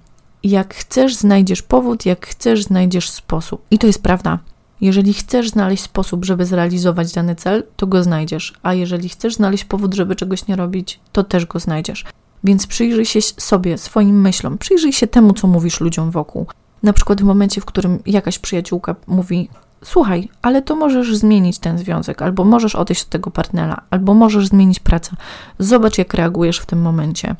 jak 0.43 0.75
chcesz, 0.75 1.15
znajdziesz 1.15 1.63
powód, 1.63 2.07
jak 2.07 2.27
chcesz, 2.27 2.65
znajdziesz 2.65 3.11
sposób. 3.11 3.63
I 3.71 3.79
to 3.79 3.87
jest 3.87 4.03
prawda. 4.03 4.39
Jeżeli 4.81 5.15
chcesz 5.15 5.51
znaleźć 5.51 5.83
sposób, 5.83 6.25
żeby 6.25 6.47
zrealizować 6.47 7.13
dany 7.13 7.35
cel, 7.35 7.65
to 7.77 7.87
go 7.87 8.03
znajdziesz, 8.03 8.53
a 8.63 8.75
jeżeli 8.75 9.09
chcesz 9.09 9.35
znaleźć 9.35 9.65
powód, 9.65 9.95
żeby 9.95 10.17
czegoś 10.17 10.47
nie 10.47 10.57
robić, 10.57 11.01
to 11.13 11.25
też 11.25 11.47
go 11.47 11.59
znajdziesz. 11.59 12.05
Więc 12.45 12.67
przyjrzyj 12.67 13.05
się 13.05 13.21
sobie, 13.23 13.79
swoim 13.79 14.21
myślom, 14.21 14.59
przyjrzyj 14.59 14.93
się 14.93 15.07
temu, 15.07 15.33
co 15.33 15.47
mówisz 15.47 15.81
ludziom 15.81 16.11
wokół. 16.11 16.47
Na 16.83 16.93
przykład 16.93 17.21
w 17.21 17.25
momencie, 17.25 17.61
w 17.61 17.65
którym 17.65 17.99
jakaś 18.07 18.39
przyjaciółka 18.39 18.97
mówi: 19.07 19.49
Słuchaj, 19.85 20.29
ale 20.43 20.63
to 20.63 20.77
możesz 20.77 21.17
zmienić 21.17 21.59
ten 21.59 21.79
związek, 21.79 22.23
albo 22.23 22.45
możesz 22.45 22.75
odejść 22.75 23.03
od 23.03 23.09
tego 23.09 23.31
partnera, 23.31 23.81
albo 23.91 24.15
możesz 24.15 24.47
zmienić 24.47 24.81
pracę. 24.81 25.17
Zobacz, 25.59 25.99
jak 25.99 26.15
reagujesz 26.15 26.59
w 26.59 26.67
tym 26.67 26.81
momencie. 26.81 27.37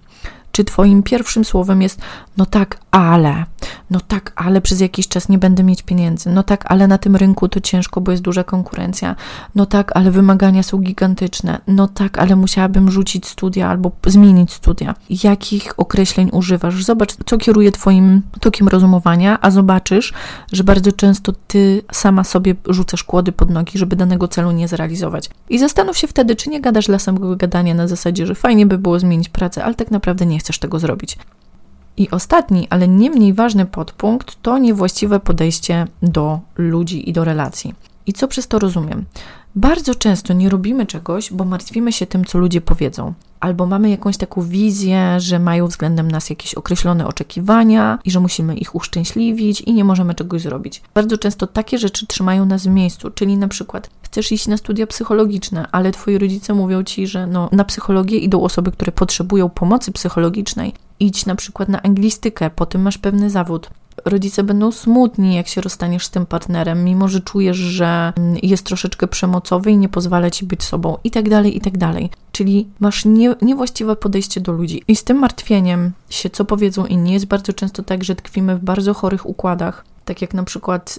Czy 0.59 0.65
Twoim 0.65 1.03
pierwszym 1.03 1.45
słowem 1.45 1.83
jest, 1.83 2.01
no 2.37 2.47
tak, 2.47 2.79
ale, 2.91 3.45
no 3.91 4.01
tak, 4.01 4.33
ale 4.37 4.61
przez 4.61 4.81
jakiś 4.81 5.09
czas 5.09 5.29
nie 5.29 5.39
będę 5.39 5.63
mieć 5.63 5.83
pieniędzy, 5.83 6.31
no 6.31 6.43
tak, 6.43 6.65
ale 6.69 6.87
na 6.87 6.99
tym 6.99 7.17
rynku 7.17 7.49
to 7.49 7.61
ciężko, 7.61 8.01
bo 8.01 8.11
jest 8.11 8.23
duża 8.23 8.45
konkurencja, 8.45 9.17
no 9.55 9.67
tak, 9.67 9.93
ale 9.95 10.11
wymagania 10.11 10.63
są 10.63 10.79
gigantyczne, 10.79 11.61
no 11.67 11.89
tak, 11.89 12.19
ale 12.19 12.37
musiałabym 12.37 12.91
rzucić 12.91 13.27
studia 13.27 13.69
albo 13.69 13.91
zmienić 14.07 14.53
studia. 14.53 14.95
Jakich 15.25 15.75
określeń 15.77 16.31
używasz? 16.33 16.85
Zobacz, 16.85 17.17
co 17.27 17.39
kieruje 17.39 17.73
Twoim 17.73 18.23
tokiem 18.41 18.69
rozumowania, 18.69 19.39
a 19.41 19.51
zobaczysz, 19.51 20.13
że 20.53 20.65
bardzo 20.65 20.93
często 20.93 21.33
Ty 21.49 21.83
sama 21.93 22.25
sobie 22.25 22.55
rzucasz 22.69 23.05
kłody 23.05 23.33
pod 23.33 23.51
nogi, 23.51 23.79
żeby 23.79 23.97
danego 23.97 24.29
celu 24.29 24.51
nie 24.51 24.69
zrealizować. 24.69 25.31
I 25.49 25.59
zastanów 25.59 25.99
się 25.99 26.07
wtedy, 26.07 26.37
czy 26.37 26.51
nie 26.51 26.61
gadasz 26.61 26.87
dla 26.87 26.99
samego 26.99 27.37
gadania 27.37 27.75
na 27.75 27.89
zasadzie, 27.89 28.27
że 28.27 28.35
fajnie 28.35 28.67
by 28.67 28.79
było 28.79 28.99
zmienić 28.99 29.29
pracę, 29.29 29.65
ale 29.65 29.75
tak 29.75 29.91
naprawdę 29.91 30.27
nie 30.27 30.35
chcesz 30.49 30.59
tego 30.59 30.79
zrobić. 30.79 31.19
I 31.97 32.11
ostatni, 32.11 32.67
ale 32.71 32.89
nie 32.89 33.11
mniej 33.11 33.35
ważny 33.35 33.67
podpunkt 33.67 34.43
to 34.43 34.59
niewłaściwe 34.59 35.21
podejście 35.21 35.87
do 36.03 36.41
ludzi 36.57 37.11
i 37.11 37.13
do 37.13 37.25
relacji. 37.25 37.75
I 38.07 38.13
co 38.13 38.29
przez 38.29 38.49
to 38.49 38.59
rozumiem? 38.59 39.05
Bardzo 39.59 39.95
często 39.95 40.33
nie 40.33 40.49
robimy 40.49 40.87
czegoś, 40.87 41.33
bo 41.33 41.45
martwimy 41.45 41.93
się 41.93 42.07
tym, 42.07 42.25
co 42.25 42.39
ludzie 42.39 42.61
powiedzą. 42.61 43.15
Albo 43.41 43.67
mamy 43.67 43.91
jakąś 43.91 44.17
taką 44.17 44.43
wizję, 44.43 45.21
że 45.21 45.39
mają 45.39 45.67
względem 45.67 46.11
nas 46.11 46.31
jakieś 46.31 46.55
określone 46.55 47.07
oczekiwania 47.07 47.99
i 48.05 48.11
że 48.11 48.21
musimy 48.21 48.57
ich 48.57 48.75
uszczęśliwić 48.75 49.61
i 49.61 49.73
nie 49.73 49.85
możemy 49.85 50.15
czegoś 50.15 50.43
zrobić. 50.43 50.83
Bardzo 50.95 51.19
często 51.19 51.47
takie 51.47 51.79
rzeczy 51.79 52.07
trzymają 52.07 52.47
nas 52.47 52.67
w 52.67 52.71
miejscu, 52.71 53.11
czyli 53.11 53.37
na 53.37 53.49
przykład 53.49 53.91
chcesz 54.03 54.33
iść 54.33 54.47
na 54.47 54.57
studia 54.57 54.87
psychologiczne, 54.87 55.67
ale 55.73 55.93
twoi 55.93 56.19
rodzice 56.19 56.55
mówią 56.55 56.83
ci, 56.83 57.07
że 57.07 57.27
no, 57.27 57.49
na 57.53 57.65
psychologię 57.65 58.19
idą 58.19 58.43
osoby, 58.43 58.73
które 58.73 58.93
potrzebują 58.93 59.49
pomocy 59.49 59.93
psychologicznej. 59.93 60.73
Idź 61.01 61.27
na 61.27 61.35
przykład 61.35 61.69
na 61.69 61.83
anglistykę, 61.83 62.51
po 62.51 62.67
tym 62.67 62.83
masz 62.83 62.99
pewny 62.99 63.31
zawód. 63.31 63.71
Rodzice 64.05 64.43
będą 64.43 64.73
smutni, 64.73 65.35
jak 65.35 65.49
się 65.49 65.61
rozstaniesz 65.61 66.07
z 66.07 66.11
tym 66.11 66.27
partnerem, 66.27 66.85
mimo 66.85 67.09
że 67.09 67.21
czujesz, 67.21 67.57
że 67.57 68.13
jest 68.43 68.67
troszeczkę 68.67 69.09
przemocowy 69.09 69.71
i 69.71 69.77
nie 69.77 69.89
pozwala 69.89 70.31
ci 70.31 70.47
być 70.47 70.63
sobą, 70.63 70.97
i 71.05 71.11
tak 71.11 71.29
dalej, 71.29 71.57
i 71.57 71.61
tak 71.61 71.79
dalej. 71.79 72.11
Czyli 72.33 72.69
masz 72.81 73.05
nie, 73.05 73.35
niewłaściwe 73.43 73.97
podejście 73.97 74.41
do 74.41 74.53
ludzi. 74.53 74.83
I 74.89 74.97
z 74.97 75.05
tym 75.05 75.19
martwieniem 75.19 75.93
się, 76.11 76.31
co 76.31 76.45
powiedzą 76.45 76.87
inni, 76.87 77.13
jest 77.13 77.27
bardzo 77.27 77.53
często 77.53 77.83
tak, 77.83 78.05
że 78.05 78.15
tkwimy 78.15 78.57
w 78.57 78.65
bardzo 78.65 78.95
chorych 78.95 79.27
układach. 79.27 79.85
Tak 80.05 80.23
jak 80.23 80.35
na 80.35 80.43
przykład 80.43 80.99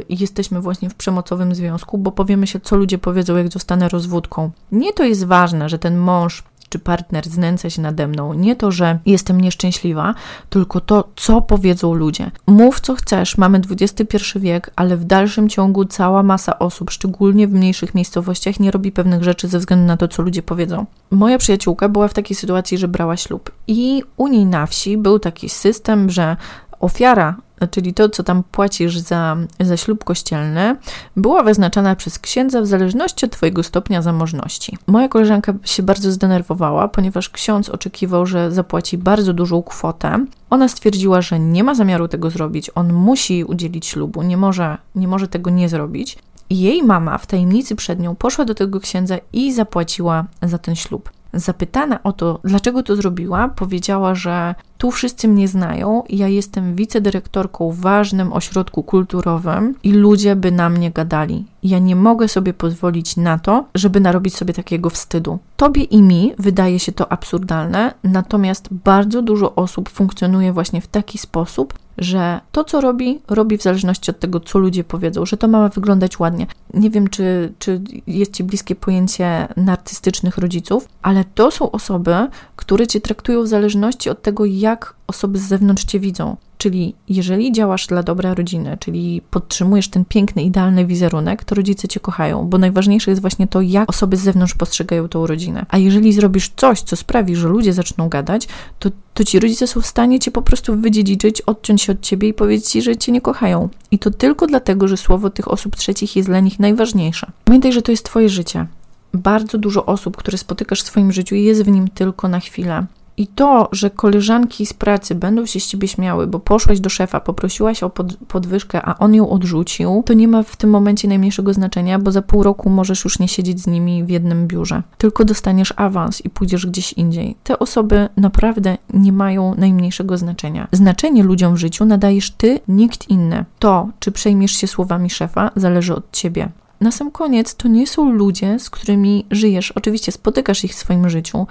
y, 0.00 0.04
jesteśmy 0.08 0.60
właśnie 0.60 0.90
w 0.90 0.94
przemocowym 0.94 1.54
związku, 1.54 1.98
bo 1.98 2.12
powiemy 2.12 2.46
się, 2.46 2.60
co 2.60 2.76
ludzie 2.76 2.98
powiedzą, 2.98 3.36
jak 3.36 3.52
zostanę 3.52 3.88
rozwódką. 3.88 4.50
Nie 4.72 4.92
to 4.92 5.04
jest 5.04 5.24
ważne, 5.24 5.68
że 5.68 5.78
ten 5.78 5.96
mąż 5.96 6.42
czy 6.68 6.78
partner 6.78 7.28
znęca 7.28 7.70
się 7.70 7.82
nade 7.82 8.06
mną. 8.06 8.34
Nie 8.34 8.56
to, 8.56 8.70
że 8.70 8.98
jestem 9.06 9.40
nieszczęśliwa, 9.40 10.14
tylko 10.50 10.80
to, 10.80 11.08
co 11.16 11.42
powiedzą 11.42 11.94
ludzie. 11.94 12.30
Mów, 12.46 12.80
co 12.80 12.94
chcesz, 12.94 13.38
mamy 13.38 13.60
XXI 13.70 14.16
wiek, 14.36 14.70
ale 14.76 14.96
w 14.96 15.04
dalszym 15.04 15.48
ciągu 15.48 15.84
cała 15.84 16.22
masa 16.22 16.58
osób, 16.58 16.90
szczególnie 16.90 17.48
w 17.48 17.52
mniejszych 17.52 17.94
miejscowościach, 17.94 18.60
nie 18.60 18.70
robi 18.70 18.92
pewnych 18.92 19.22
rzeczy 19.22 19.48
ze 19.48 19.58
względu 19.58 19.86
na 19.86 19.96
to, 19.96 20.08
co 20.08 20.22
ludzie 20.22 20.42
powiedzą. 20.42 20.86
Moja 21.10 21.38
przyjaciółka 21.38 21.88
była 21.88 22.08
w 22.08 22.14
takiej 22.14 22.36
sytuacji, 22.36 22.78
że 22.78 22.88
brała 22.88 23.16
ślub, 23.16 23.50
i 23.68 24.02
u 24.16 24.28
niej 24.28 24.46
na 24.46 24.66
wsi 24.66 24.98
był 24.98 25.18
taki 25.18 25.48
system, 25.48 26.10
że 26.10 26.36
ofiara 26.80 27.36
czyli 27.70 27.94
to, 27.94 28.08
co 28.08 28.22
tam 28.22 28.42
płacisz 28.42 28.98
za, 28.98 29.36
za 29.60 29.76
ślub 29.76 30.04
kościelny, 30.04 30.76
była 31.16 31.42
wyznaczana 31.42 31.96
przez 31.96 32.18
księdza 32.18 32.60
w 32.62 32.66
zależności 32.66 33.26
od 33.26 33.32
Twojego 33.32 33.62
stopnia 33.62 34.02
zamożności. 34.02 34.78
Moja 34.86 35.08
koleżanka 35.08 35.54
się 35.64 35.82
bardzo 35.82 36.12
zdenerwowała, 36.12 36.88
ponieważ 36.88 37.30
ksiądz 37.30 37.68
oczekiwał, 37.68 38.26
że 38.26 38.52
zapłaci 38.52 38.98
bardzo 38.98 39.32
dużą 39.32 39.62
kwotę. 39.62 40.26
Ona 40.50 40.68
stwierdziła, 40.68 41.22
że 41.22 41.40
nie 41.40 41.64
ma 41.64 41.74
zamiaru 41.74 42.08
tego 42.08 42.30
zrobić, 42.30 42.70
on 42.74 42.92
musi 42.92 43.44
udzielić 43.44 43.86
ślubu, 43.86 44.22
nie 44.22 44.36
może, 44.36 44.78
nie 44.94 45.08
może 45.08 45.28
tego 45.28 45.50
nie 45.50 45.68
zrobić. 45.68 46.18
I 46.50 46.60
jej 46.60 46.82
mama 46.82 47.18
w 47.18 47.26
tajemnicy 47.26 47.76
przed 47.76 48.00
nią 48.00 48.16
poszła 48.16 48.44
do 48.44 48.54
tego 48.54 48.80
księdza 48.80 49.18
i 49.32 49.52
zapłaciła 49.52 50.24
za 50.42 50.58
ten 50.58 50.76
ślub. 50.76 51.10
Zapytana 51.36 52.02
o 52.02 52.12
to, 52.12 52.40
dlaczego 52.44 52.82
to 52.82 52.96
zrobiła, 52.96 53.48
powiedziała, 53.48 54.14
że 54.14 54.54
tu 54.78 54.90
wszyscy 54.90 55.28
mnie 55.28 55.48
znają, 55.48 56.02
ja 56.08 56.28
jestem 56.28 56.74
wicedyrektorką 56.74 57.70
w 57.70 57.80
ważnym 57.80 58.32
ośrodku 58.32 58.82
kulturowym 58.82 59.74
i 59.82 59.92
ludzie 59.92 60.36
by 60.36 60.52
na 60.52 60.68
mnie 60.68 60.90
gadali. 60.90 61.44
Ja 61.62 61.78
nie 61.78 61.96
mogę 61.96 62.28
sobie 62.28 62.54
pozwolić 62.54 63.16
na 63.16 63.38
to, 63.38 63.64
żeby 63.74 64.00
narobić 64.00 64.36
sobie 64.36 64.54
takiego 64.54 64.90
wstydu. 64.90 65.38
Tobie 65.56 65.82
i 65.82 66.02
mi 66.02 66.32
wydaje 66.38 66.78
się 66.78 66.92
to 66.92 67.12
absurdalne, 67.12 67.94
natomiast 68.04 68.68
bardzo 68.70 69.22
dużo 69.22 69.54
osób 69.54 69.88
funkcjonuje 69.88 70.52
właśnie 70.52 70.80
w 70.80 70.86
taki 70.86 71.18
sposób, 71.18 71.74
że 71.98 72.40
to, 72.52 72.64
co 72.64 72.80
robi, 72.80 73.20
robi 73.28 73.58
w 73.58 73.62
zależności 73.62 74.10
od 74.10 74.20
tego, 74.20 74.40
co 74.40 74.58
ludzie 74.58 74.84
powiedzą, 74.84 75.26
że 75.26 75.36
to 75.36 75.48
ma 75.48 75.68
wyglądać 75.68 76.18
ładnie. 76.18 76.46
Nie 76.74 76.90
wiem, 76.90 77.08
czy, 77.08 77.52
czy 77.58 77.80
jest 78.06 78.32
Ci 78.32 78.44
bliskie 78.44 78.74
pojęcie 78.74 79.48
narcystycznych 79.56 80.38
rodziców, 80.38 80.88
ale 81.02 81.24
to 81.34 81.50
są 81.50 81.70
osoby, 81.70 82.14
które 82.56 82.86
Cię 82.86 83.00
traktują 83.00 83.42
w 83.42 83.46
zależności 83.46 84.10
od 84.10 84.22
tego, 84.22 84.44
jak 84.44 84.94
osoby 85.06 85.38
z 85.38 85.42
zewnątrz 85.42 85.84
Cię 85.84 86.00
widzą. 86.00 86.36
Czyli 86.58 86.94
jeżeli 87.08 87.52
działasz 87.52 87.86
dla 87.86 88.02
dobra 88.02 88.34
rodziny, 88.34 88.76
czyli 88.80 89.22
podtrzymujesz 89.30 89.88
ten 89.88 90.04
piękny, 90.04 90.42
idealny 90.42 90.86
wizerunek, 90.86 91.44
to 91.44 91.54
rodzice 91.54 91.88
cię 91.88 92.00
kochają, 92.00 92.48
bo 92.48 92.58
najważniejsze 92.58 93.10
jest 93.10 93.20
właśnie 93.20 93.46
to, 93.46 93.60
jak 93.60 93.90
osoby 93.90 94.16
z 94.16 94.20
zewnątrz 94.20 94.54
postrzegają 94.54 95.08
tą 95.08 95.26
rodzinę. 95.26 95.66
A 95.68 95.78
jeżeli 95.78 96.12
zrobisz 96.12 96.52
coś, 96.56 96.80
co 96.80 96.96
sprawi, 96.96 97.36
że 97.36 97.48
ludzie 97.48 97.72
zaczną 97.72 98.08
gadać, 98.08 98.48
to, 98.78 98.90
to 99.14 99.24
ci 99.24 99.40
rodzice 99.40 99.66
są 99.66 99.80
w 99.80 99.86
stanie 99.86 100.18
cię 100.18 100.30
po 100.30 100.42
prostu 100.42 100.76
wydziedziczyć, 100.76 101.40
odciąć 101.40 101.82
się 101.82 101.92
od 101.92 102.00
ciebie 102.00 102.28
i 102.28 102.34
powiedzieć 102.34 102.66
ci, 102.66 102.82
że 102.82 102.96
cię 102.96 103.12
nie 103.12 103.20
kochają. 103.20 103.68
I 103.90 103.98
to 103.98 104.10
tylko 104.10 104.46
dlatego, 104.46 104.88
że 104.88 104.96
słowo 104.96 105.30
tych 105.30 105.48
osób 105.48 105.76
trzecich 105.76 106.16
jest 106.16 106.28
dla 106.28 106.40
nich 106.40 106.58
najważniejsze. 106.60 107.30
Pamiętaj, 107.44 107.72
że 107.72 107.82
to 107.82 107.90
jest 107.90 108.04
twoje 108.04 108.28
życie. 108.28 108.66
Bardzo 109.14 109.58
dużo 109.58 109.86
osób, 109.86 110.16
które 110.16 110.38
spotykasz 110.38 110.82
w 110.82 110.86
swoim 110.86 111.12
życiu, 111.12 111.34
jest 111.34 111.62
w 111.62 111.68
nim 111.68 111.88
tylko 111.88 112.28
na 112.28 112.40
chwilę. 112.40 112.86
I 113.16 113.26
to, 113.26 113.68
że 113.72 113.90
koleżanki 113.90 114.66
z 114.66 114.72
pracy 114.72 115.14
będą 115.14 115.46
się 115.46 115.60
z 115.60 115.66
ciebie 115.66 115.88
śmiały, 115.88 116.26
bo 116.26 116.40
poszłaś 116.40 116.80
do 116.80 116.90
szefa, 116.90 117.20
poprosiłaś 117.20 117.82
o 117.82 117.90
pod, 117.90 118.16
podwyżkę, 118.16 118.82
a 118.82 118.98
on 118.98 119.14
ją 119.14 119.30
odrzucił, 119.30 120.02
to 120.06 120.12
nie 120.12 120.28
ma 120.28 120.42
w 120.42 120.56
tym 120.56 120.70
momencie 120.70 121.08
najmniejszego 121.08 121.54
znaczenia, 121.54 121.98
bo 121.98 122.12
za 122.12 122.22
pół 122.22 122.42
roku 122.42 122.70
możesz 122.70 123.04
już 123.04 123.18
nie 123.18 123.28
siedzieć 123.28 123.60
z 123.60 123.66
nimi 123.66 124.04
w 124.04 124.08
jednym 124.08 124.46
biurze. 124.46 124.82
Tylko 124.98 125.24
dostaniesz 125.24 125.74
awans 125.76 126.24
i 126.24 126.30
pójdziesz 126.30 126.66
gdzieś 126.66 126.92
indziej. 126.92 127.36
Te 127.44 127.58
osoby 127.58 128.08
naprawdę 128.16 128.78
nie 128.94 129.12
mają 129.12 129.54
najmniejszego 129.54 130.18
znaczenia. 130.18 130.68
Znaczenie 130.72 131.22
ludziom 131.22 131.54
w 131.54 131.58
życiu 131.58 131.84
nadajesz 131.84 132.30
ty, 132.30 132.60
nikt 132.68 133.10
inny. 133.10 133.44
To, 133.58 133.88
czy 134.00 134.12
przejmiesz 134.12 134.52
się 134.52 134.66
słowami 134.66 135.10
szefa, 135.10 135.50
zależy 135.56 135.94
od 135.94 136.12
ciebie. 136.12 136.48
Na 136.80 136.90
sam 136.90 137.10
koniec 137.10 137.54
to 137.54 137.68
nie 137.68 137.86
są 137.86 138.12
ludzie, 138.12 138.58
z 138.58 138.70
którymi 138.70 139.26
żyjesz. 139.30 139.72
Oczywiście 139.72 140.12
spotykasz 140.12 140.64
ich 140.64 140.72
w 140.72 140.78
swoim 140.78 141.10
życiu, 141.10 141.46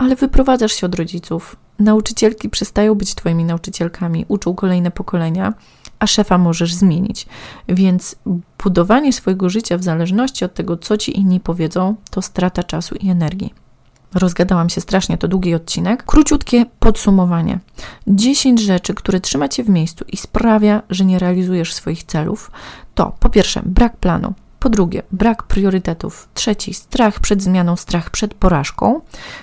ale 0.00 0.16
wyprowadzasz 0.16 0.72
się 0.72 0.86
od 0.86 0.94
rodziców. 0.94 1.56
Nauczycielki 1.78 2.48
przestają 2.48 2.94
być 2.94 3.14
Twoimi 3.14 3.44
nauczycielkami, 3.44 4.24
uczą 4.28 4.54
kolejne 4.54 4.90
pokolenia, 4.90 5.54
a 5.98 6.06
szefa 6.06 6.38
możesz 6.38 6.74
zmienić. 6.74 7.26
Więc 7.68 8.16
budowanie 8.64 9.12
swojego 9.12 9.50
życia 9.50 9.78
w 9.78 9.82
zależności 9.82 10.44
od 10.44 10.54
tego, 10.54 10.76
co 10.76 10.96
ci 10.96 11.18
inni 11.18 11.40
powiedzą, 11.40 11.94
to 12.10 12.22
strata 12.22 12.62
czasu 12.62 12.94
i 12.94 13.08
energii. 13.08 13.54
Rozgadałam 14.14 14.68
się 14.68 14.80
strasznie, 14.80 15.18
to 15.18 15.28
długi 15.28 15.54
odcinek. 15.54 16.04
Króciutkie 16.04 16.66
podsumowanie. 16.78 17.58
10 18.06 18.60
rzeczy, 18.60 18.94
które 18.94 19.20
trzyma 19.20 19.48
cię 19.48 19.64
w 19.64 19.68
miejscu 19.68 20.04
i 20.08 20.16
sprawia, 20.16 20.82
że 20.90 21.04
nie 21.04 21.18
realizujesz 21.18 21.74
swoich 21.74 22.04
celów, 22.04 22.50
to 22.94 23.12
po 23.20 23.30
pierwsze 23.30 23.62
brak 23.64 23.96
planu. 23.96 24.34
Po 24.60 24.68
drugie, 24.68 25.02
brak 25.12 25.42
priorytetów. 25.42 26.28
Trzeci, 26.34 26.74
strach 26.74 27.20
przed 27.20 27.42
zmianą, 27.42 27.76
strach 27.76 28.10
przed 28.10 28.34
porażką. 28.34 29.00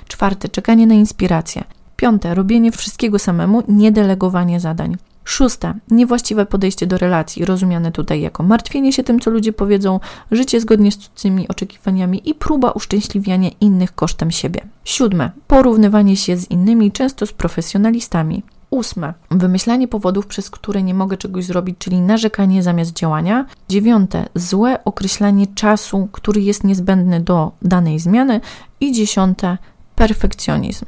Czwarte, 0.07 0.49
czekanie 0.49 0.87
na 0.87 0.93
inspirację. 0.93 1.63
Piąte, 1.95 2.35
robienie 2.35 2.71
wszystkiego 2.71 3.19
samemu, 3.19 3.63
niedelegowanie 3.67 4.59
zadań. 4.59 4.97
Szóste, 5.23 5.73
niewłaściwe 5.87 6.45
podejście 6.45 6.87
do 6.87 6.97
relacji, 6.97 7.45
rozumiane 7.45 7.91
tutaj 7.91 8.21
jako 8.21 8.43
martwienie 8.43 8.93
się 8.93 9.03
tym, 9.03 9.19
co 9.19 9.31
ludzie 9.31 9.53
powiedzą, 9.53 9.99
życie 10.31 10.61
zgodnie 10.61 10.91
z 10.91 10.97
cudzymi 10.97 11.47
oczekiwaniami 11.47 12.29
i 12.29 12.35
próba 12.35 12.71
uszczęśliwiania 12.71 13.49
innych 13.61 13.95
kosztem 13.95 14.31
siebie. 14.31 14.61
Siódme, 14.83 15.31
porównywanie 15.47 16.17
się 16.17 16.37
z 16.37 16.51
innymi, 16.51 16.91
często 16.91 17.25
z 17.25 17.31
profesjonalistami. 17.31 18.43
Ósme, 18.69 19.13
wymyślanie 19.31 19.87
powodów, 19.87 20.27
przez 20.27 20.49
które 20.49 20.83
nie 20.83 20.93
mogę 20.93 21.17
czegoś 21.17 21.45
zrobić, 21.45 21.75
czyli 21.79 22.01
narzekanie 22.01 22.63
zamiast 22.63 22.93
działania. 22.93 23.45
Dziewiąte, 23.69 24.25
złe 24.35 24.83
określanie 24.83 25.47
czasu, 25.47 26.07
który 26.11 26.41
jest 26.41 26.63
niezbędny 26.63 27.19
do 27.19 27.51
danej 27.61 27.99
zmiany. 27.99 28.41
I 28.79 28.91
dziesiąte, 28.91 29.57
perfekcjonizm. 29.95 30.85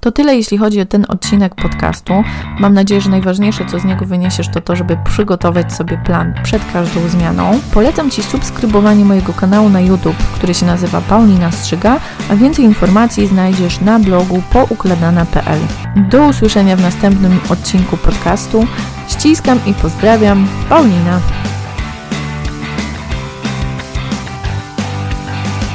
To 0.00 0.12
tyle, 0.12 0.36
jeśli 0.36 0.58
chodzi 0.58 0.80
o 0.80 0.86
ten 0.86 1.06
odcinek 1.08 1.54
podcastu. 1.54 2.12
Mam 2.58 2.74
nadzieję, 2.74 3.00
że 3.00 3.10
najważniejsze, 3.10 3.64
co 3.66 3.78
z 3.78 3.84
niego 3.84 4.04
wyniesiesz, 4.04 4.48
to 4.48 4.60
to, 4.60 4.76
żeby 4.76 4.98
przygotować 5.04 5.72
sobie 5.72 5.98
plan 6.04 6.34
przed 6.42 6.72
każdą 6.72 7.08
zmianą. 7.08 7.60
Polecam 7.74 8.10
Ci 8.10 8.22
subskrybowanie 8.22 9.04
mojego 9.04 9.32
kanału 9.32 9.68
na 9.68 9.80
YouTube, 9.80 10.16
który 10.34 10.54
się 10.54 10.66
nazywa 10.66 11.00
Paulina 11.00 11.52
Strzyga, 11.52 12.00
a 12.30 12.36
więcej 12.36 12.64
informacji 12.64 13.26
znajdziesz 13.26 13.80
na 13.80 13.98
blogu 13.98 14.42
poukładana.pl. 14.52 15.60
Do 16.10 16.26
usłyszenia 16.26 16.76
w 16.76 16.82
następnym 16.82 17.40
odcinku 17.48 17.96
podcastu. 17.96 18.66
Ściskam 19.08 19.60
i 19.66 19.74
pozdrawiam, 19.74 20.48
Paulina. 20.68 21.20